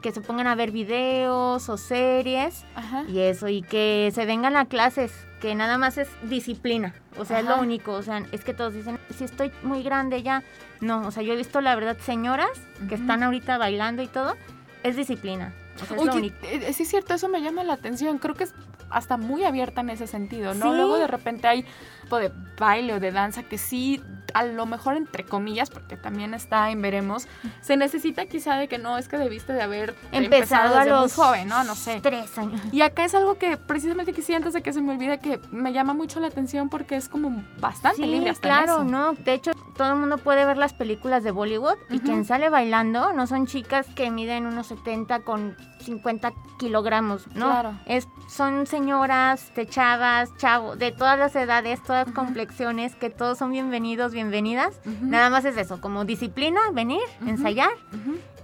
que 0.02 0.12
se 0.12 0.20
pongan 0.20 0.46
a 0.46 0.54
ver 0.54 0.70
videos 0.70 1.68
o 1.70 1.76
series 1.78 2.64
Ajá. 2.76 3.04
y 3.08 3.20
eso, 3.20 3.48
y 3.48 3.62
que 3.62 4.12
se 4.14 4.26
vengan 4.26 4.56
a 4.56 4.66
clases, 4.66 5.10
que 5.40 5.54
nada 5.54 5.78
más 5.78 5.96
es 5.96 6.08
disciplina. 6.28 6.94
O 7.18 7.24
sea, 7.24 7.40
es 7.40 7.46
lo 7.46 7.58
único. 7.58 7.92
O 7.94 8.02
sea, 8.02 8.22
es 8.30 8.44
que 8.44 8.52
todos 8.52 8.74
dicen, 8.74 8.98
si 9.16 9.24
estoy 9.24 9.50
muy 9.62 9.82
grande 9.82 10.22
ya. 10.22 10.44
No, 10.80 11.06
o 11.06 11.10
sea, 11.10 11.22
yo 11.22 11.32
he 11.32 11.36
visto 11.36 11.62
la 11.62 11.74
verdad 11.74 11.96
señoras 11.98 12.50
que 12.90 12.94
están 12.94 13.22
ahorita 13.22 13.56
bailando 13.56 14.02
y 14.02 14.06
todo, 14.06 14.36
es 14.82 14.96
disciplina. 14.96 15.54
O 15.82 15.86
sea, 15.86 15.96
es 15.96 16.04
lo 16.04 16.14
único. 16.14 16.36
eh, 16.42 16.72
sí 16.74 16.82
es 16.82 16.90
cierto, 16.90 17.14
eso 17.14 17.28
me 17.28 17.40
llama 17.40 17.64
la 17.64 17.72
atención. 17.72 18.18
Creo 18.18 18.34
que 18.34 18.44
es 18.44 18.54
hasta 18.92 19.16
muy 19.16 19.44
abierta 19.44 19.80
en 19.80 19.90
ese 19.90 20.06
sentido, 20.06 20.54
¿no? 20.54 20.70
Sí. 20.70 20.76
Luego 20.76 20.98
de 20.98 21.06
repente 21.06 21.48
hay 21.48 21.64
tipo 22.02 22.18
de 22.18 22.32
baile 22.58 22.94
o 22.94 23.00
de 23.00 23.10
danza 23.12 23.42
que 23.42 23.58
sí, 23.58 24.02
a 24.34 24.44
lo 24.44 24.66
mejor 24.66 24.96
entre 24.96 25.24
comillas, 25.24 25.70
porque 25.70 25.96
también 25.96 26.34
está 26.34 26.70
en 26.70 26.82
veremos, 26.82 27.26
se 27.60 27.76
necesita 27.76 28.26
quizá 28.26 28.56
de 28.56 28.68
que 28.68 28.78
no, 28.78 28.98
es 28.98 29.08
que 29.08 29.18
debiste 29.18 29.52
de 29.52 29.62
haber 29.62 29.94
Empezado 30.12 30.76
a 30.76 30.80
desde 30.80 30.90
los 30.90 31.14
joven, 31.14 31.48
¿no? 31.48 31.64
No 31.64 31.74
sé. 31.74 32.00
tres 32.02 32.36
años. 32.38 32.60
Y 32.72 32.82
acá 32.82 33.04
es 33.04 33.14
algo 33.14 33.38
que 33.38 33.56
precisamente 33.56 34.12
quisiera 34.12 34.38
antes 34.38 34.52
de 34.52 34.62
que 34.62 34.72
se 34.72 34.80
me 34.80 34.92
olvide 34.92 35.18
que 35.18 35.40
me 35.50 35.72
llama 35.72 35.94
mucho 35.94 36.20
la 36.20 36.28
atención 36.28 36.68
porque 36.68 36.96
es 36.96 37.08
como 37.08 37.42
bastante 37.60 37.96
Sí, 37.96 38.06
libre 38.06 38.30
hasta 38.30 38.48
en 38.48 38.54
claro, 38.54 38.82
eso. 38.82 38.84
¿no? 38.84 39.12
De 39.14 39.34
hecho, 39.34 39.52
todo 39.76 39.88
el 39.92 39.96
mundo 39.96 40.18
puede 40.18 40.44
ver 40.44 40.56
las 40.56 40.72
películas 40.72 41.24
de 41.24 41.30
Bollywood 41.30 41.76
y 41.90 42.00
quien 42.00 42.24
sale 42.24 42.48
bailando 42.50 43.12
no 43.12 43.26
son 43.26 43.46
chicas 43.46 43.86
que 43.94 44.10
miden 44.10 44.46
unos 44.46 44.66
70 44.68 45.20
con 45.20 45.56
50 45.82 46.32
kilogramos, 46.58 47.26
¿no? 47.34 47.46
Claro. 47.46 47.78
Es, 47.86 48.08
son 48.28 48.66
señoras, 48.66 49.52
de 49.54 49.66
chavas, 49.66 50.34
chavos, 50.36 50.78
de 50.78 50.92
todas 50.92 51.18
las 51.18 51.34
edades, 51.36 51.82
todas 51.82 52.06
Ujú. 52.06 52.14
complexiones, 52.14 52.94
que 52.96 53.10
todos 53.10 53.38
son 53.38 53.52
bienvenidos, 53.52 54.12
bienvenidas. 54.12 54.80
Nada 55.02 55.30
más 55.30 55.44
es 55.44 55.56
eso, 55.56 55.80
como 55.80 56.04
disciplina, 56.04 56.60
venir, 56.72 57.00
ensayar, 57.26 57.70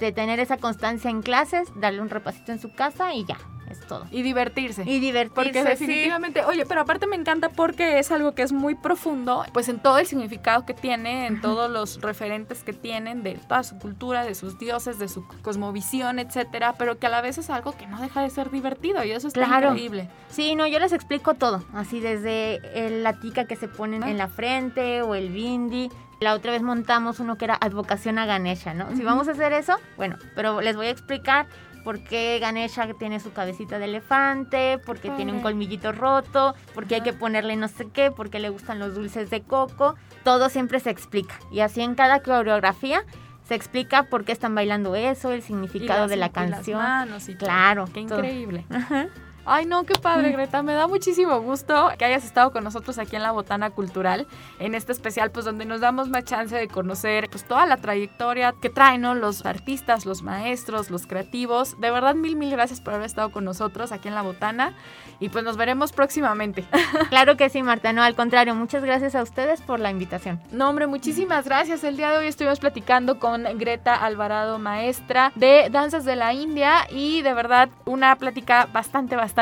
de 0.00 0.12
tener 0.12 0.40
esa 0.40 0.56
constancia 0.58 1.10
en 1.10 1.22
clases, 1.22 1.68
darle 1.76 2.00
un 2.00 2.10
repasito 2.10 2.52
en 2.52 2.60
su 2.60 2.72
casa 2.72 3.14
y 3.14 3.24
ya, 3.24 3.36
es 3.70 3.80
todo. 3.86 4.06
Y 4.10 4.22
divertirse. 4.22 4.82
Y 4.84 4.98
divertirse, 5.00 5.34
Porque 5.34 5.62
sí. 5.76 5.86
definitivamente, 5.86 6.44
oye, 6.44 6.64
pero 6.66 6.80
aparte 6.82 7.06
me 7.06 7.16
encanta 7.16 7.48
porque 7.48 7.98
es 7.98 8.10
algo 8.10 8.34
que 8.34 8.42
es 8.42 8.52
muy 8.52 8.74
profundo, 8.74 9.44
pues 9.52 9.68
en 9.68 9.78
todo 9.80 9.98
el 9.98 10.06
significado 10.06 10.64
que 10.66 10.74
tiene, 10.74 11.26
en 11.26 11.40
todos 11.40 11.70
los 11.70 12.00
referentes 12.00 12.62
que 12.64 12.72
tienen 12.72 13.22
de 13.22 13.34
toda 13.34 13.62
su 13.62 13.78
cultura, 13.78 14.24
de 14.24 14.34
sus 14.34 14.58
dioses, 14.58 14.98
de 14.98 15.08
su 15.08 15.26
cosmovisión, 15.42 16.18
etcétera, 16.18 16.74
pero 16.78 16.98
que 16.98 17.06
a 17.06 17.10
la 17.10 17.20
vez 17.20 17.38
es 17.38 17.50
algo 17.50 17.72
que 17.76 17.86
no 17.86 18.00
deja 18.00 18.22
de 18.22 18.30
ser 18.30 18.50
divertido 18.50 19.02
y 19.04 19.10
eso 19.12 19.28
está 19.28 19.44
Claro. 19.44 19.68
increíble. 19.70 20.08
Sí, 20.28 20.54
no, 20.54 20.66
yo 20.66 20.78
les 20.78 20.92
explico 20.92 21.34
todo, 21.34 21.64
así 21.74 22.00
desde 22.00 22.60
el- 22.86 23.02
la 23.02 23.14
tica 23.20 23.44
que 23.46 23.56
se 23.56 23.68
ponen 23.68 24.02
en 24.02 24.18
la 24.18 24.28
frente 24.28 25.02
o 25.02 25.14
el 25.14 25.30
bindi. 25.30 25.90
La 26.20 26.34
otra 26.34 26.50
vez 26.50 26.62
montamos 26.62 27.20
uno 27.20 27.38
que 27.38 27.44
era 27.44 27.56
advocación 27.60 28.18
a 28.18 28.26
Ganesha, 28.26 28.74
¿no? 28.74 28.94
Si 28.96 29.04
vamos 29.04 29.28
a 29.28 29.32
hacer 29.32 29.52
eso, 29.52 29.76
bueno, 29.96 30.16
pero 30.34 30.60
les 30.60 30.74
voy 30.74 30.86
a 30.86 30.90
explicar 30.90 31.46
por 31.84 32.00
qué 32.00 32.38
Ganesha 32.40 32.86
tiene 32.98 33.20
su 33.20 33.32
cabecita 33.32 33.78
de 33.78 33.86
elefante, 33.86 34.78
por 34.78 34.98
qué 34.98 35.10
tiene 35.10 35.32
un 35.32 35.40
colmillito 35.40 35.92
roto, 35.92 36.54
por 36.74 36.86
qué 36.86 36.96
hay 36.96 37.00
que 37.02 37.12
ponerle 37.12 37.56
no 37.56 37.68
sé 37.68 37.88
qué, 37.92 38.10
por 38.10 38.30
qué 38.30 38.38
le 38.40 38.48
gustan 38.50 38.78
los 38.78 38.94
dulces 38.94 39.30
de 39.30 39.42
coco. 39.42 39.94
Todo 40.24 40.48
siempre 40.48 40.80
se 40.80 40.90
explica. 40.90 41.34
Y 41.50 41.60
así 41.60 41.80
en 41.80 41.94
cada 41.94 42.20
coreografía 42.20 43.04
se 43.44 43.54
explica 43.54 44.02
por 44.04 44.24
qué 44.24 44.32
están 44.32 44.54
bailando 44.54 44.94
eso, 44.94 45.30
el 45.32 45.40
significado 45.42 46.02
las- 46.02 46.10
de 46.10 46.16
la 46.16 46.26
y 46.26 46.28
las 46.28 46.50
canción. 46.50 46.78
manos 46.82 47.28
y 47.28 47.34
todo. 47.34 47.46
Claro, 47.48 47.84
Qué 47.86 48.04
todo. 48.04 48.18
increíble. 48.18 48.64
Ajá. 48.70 49.06
Ay, 49.50 49.64
no, 49.64 49.84
qué 49.84 49.94
padre, 49.94 50.30
Greta. 50.32 50.62
Me 50.62 50.74
da 50.74 50.86
muchísimo 50.86 51.40
gusto 51.40 51.90
que 51.96 52.04
hayas 52.04 52.22
estado 52.22 52.52
con 52.52 52.64
nosotros 52.64 52.98
aquí 52.98 53.16
en 53.16 53.22
la 53.22 53.32
Botana 53.32 53.70
Cultural, 53.70 54.26
en 54.58 54.74
este 54.74 54.92
especial, 54.92 55.30
pues 55.30 55.46
donde 55.46 55.64
nos 55.64 55.80
damos 55.80 56.10
más 56.10 56.24
chance 56.24 56.54
de 56.54 56.68
conocer 56.68 57.30
pues 57.30 57.44
toda 57.44 57.64
la 57.64 57.78
trayectoria 57.78 58.52
que 58.60 58.68
traen 58.68 59.00
¿no? 59.00 59.14
los 59.14 59.46
artistas, 59.46 60.04
los 60.04 60.22
maestros, 60.22 60.90
los 60.90 61.06
creativos. 61.06 61.80
De 61.80 61.90
verdad, 61.90 62.14
mil, 62.14 62.36
mil 62.36 62.50
gracias 62.50 62.82
por 62.82 62.92
haber 62.92 63.06
estado 63.06 63.32
con 63.32 63.46
nosotros 63.46 63.90
aquí 63.90 64.08
en 64.08 64.14
la 64.14 64.20
Botana 64.20 64.74
y 65.18 65.30
pues 65.30 65.44
nos 65.44 65.56
veremos 65.56 65.92
próximamente. 65.92 66.66
Claro 67.08 67.36
que 67.36 67.48
sí, 67.48 67.62
Marta. 67.62 67.92
No, 67.92 68.02
al 68.02 68.14
contrario, 68.14 68.54
muchas 68.54 68.84
gracias 68.84 69.14
a 69.14 69.22
ustedes 69.22 69.62
por 69.62 69.80
la 69.80 69.90
invitación. 69.90 70.40
No, 70.50 70.68
hombre, 70.68 70.86
muchísimas 70.86 71.46
gracias. 71.46 71.82
El 71.84 71.96
día 71.96 72.10
de 72.10 72.18
hoy 72.18 72.26
estuvimos 72.26 72.60
platicando 72.60 73.18
con 73.18 73.44
Greta 73.56 73.94
Alvarado, 73.94 74.58
maestra 74.58 75.32
de 75.36 75.68
danzas 75.70 76.04
de 76.04 76.16
la 76.16 76.34
India 76.34 76.86
y 76.90 77.22
de 77.22 77.32
verdad 77.32 77.70
una 77.86 78.16
plática 78.16 78.68
bastante, 78.72 79.16
bastante 79.16 79.37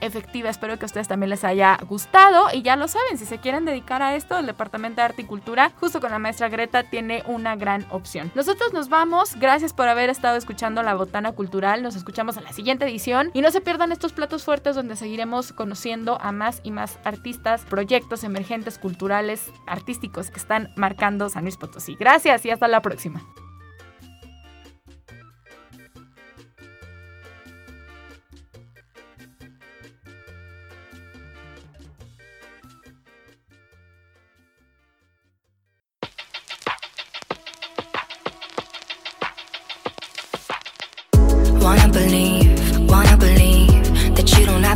efectiva. 0.00 0.48
Espero 0.50 0.78
que 0.78 0.84
a 0.84 0.86
ustedes 0.86 1.08
también 1.08 1.30
les 1.30 1.44
haya 1.44 1.78
gustado 1.88 2.46
y 2.52 2.62
ya 2.62 2.76
lo 2.76 2.88
saben, 2.88 3.18
si 3.18 3.26
se 3.26 3.38
quieren 3.38 3.64
dedicar 3.64 4.02
a 4.02 4.14
esto, 4.14 4.38
el 4.38 4.46
Departamento 4.46 5.00
de 5.00 5.06
Arte 5.06 5.22
y 5.22 5.24
Cultura, 5.24 5.72
justo 5.80 6.00
con 6.00 6.10
la 6.10 6.18
maestra 6.18 6.48
Greta, 6.48 6.84
tiene 6.84 7.22
una 7.26 7.56
gran 7.56 7.86
opción. 7.90 8.30
Nosotros 8.34 8.72
nos 8.72 8.88
vamos. 8.88 9.36
Gracias 9.36 9.72
por 9.72 9.88
haber 9.88 10.10
estado 10.10 10.36
escuchando 10.36 10.82
La 10.82 10.94
Botana 10.94 11.32
Cultural. 11.32 11.82
Nos 11.82 11.96
escuchamos 11.96 12.36
en 12.36 12.44
la 12.44 12.52
siguiente 12.52 12.84
edición 12.84 13.30
y 13.34 13.40
no 13.40 13.50
se 13.50 13.60
pierdan 13.60 13.92
estos 13.92 14.12
platos 14.12 14.44
fuertes 14.44 14.76
donde 14.76 14.96
seguiremos 14.96 15.52
conociendo 15.52 16.18
a 16.20 16.32
más 16.32 16.60
y 16.62 16.70
más 16.70 16.98
artistas, 17.04 17.64
proyectos 17.64 18.24
emergentes 18.24 18.78
culturales, 18.78 19.52
artísticos 19.66 20.30
que 20.30 20.38
están 20.38 20.70
marcando 20.76 21.28
San 21.28 21.44
Luis 21.44 21.56
Potosí. 21.56 21.96
Gracias 21.98 22.44
y 22.46 22.50
hasta 22.50 22.68
la 22.68 22.82
próxima. 22.82 23.22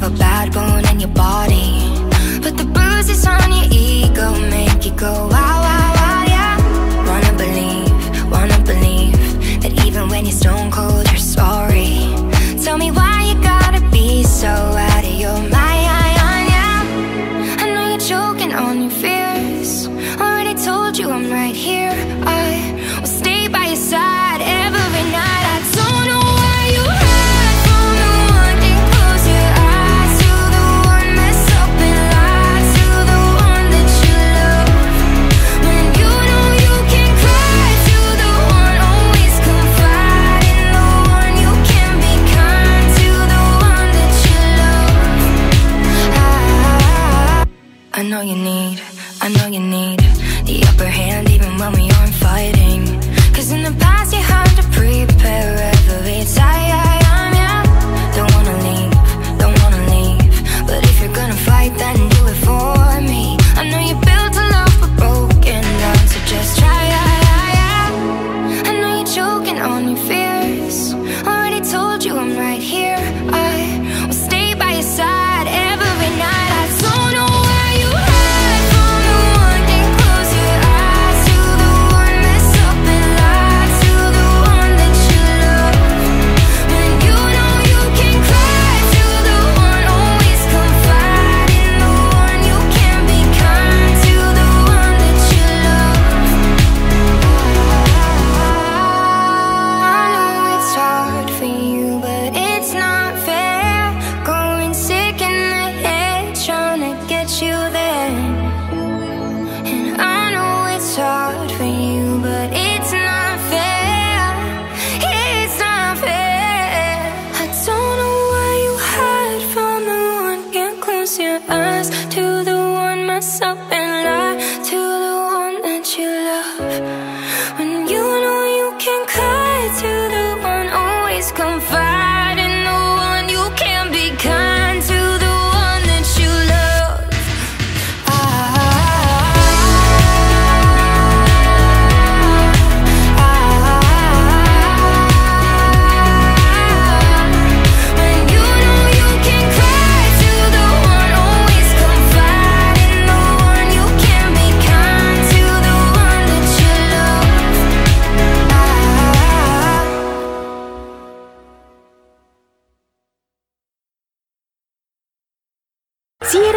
Have 0.02 0.14
a 0.14 0.18
bad 0.18 0.52
bone 0.52 0.84
in 0.90 1.00
your 1.00 1.10
body. 1.10 1.70
But 2.42 2.56
the 2.56 2.64
bruises 2.64 3.24
on 3.26 3.52
your 3.52 3.68
ego 3.70 4.32
make 4.50 4.84
you 4.84 4.92
go 4.92 5.28
wow, 5.28 5.41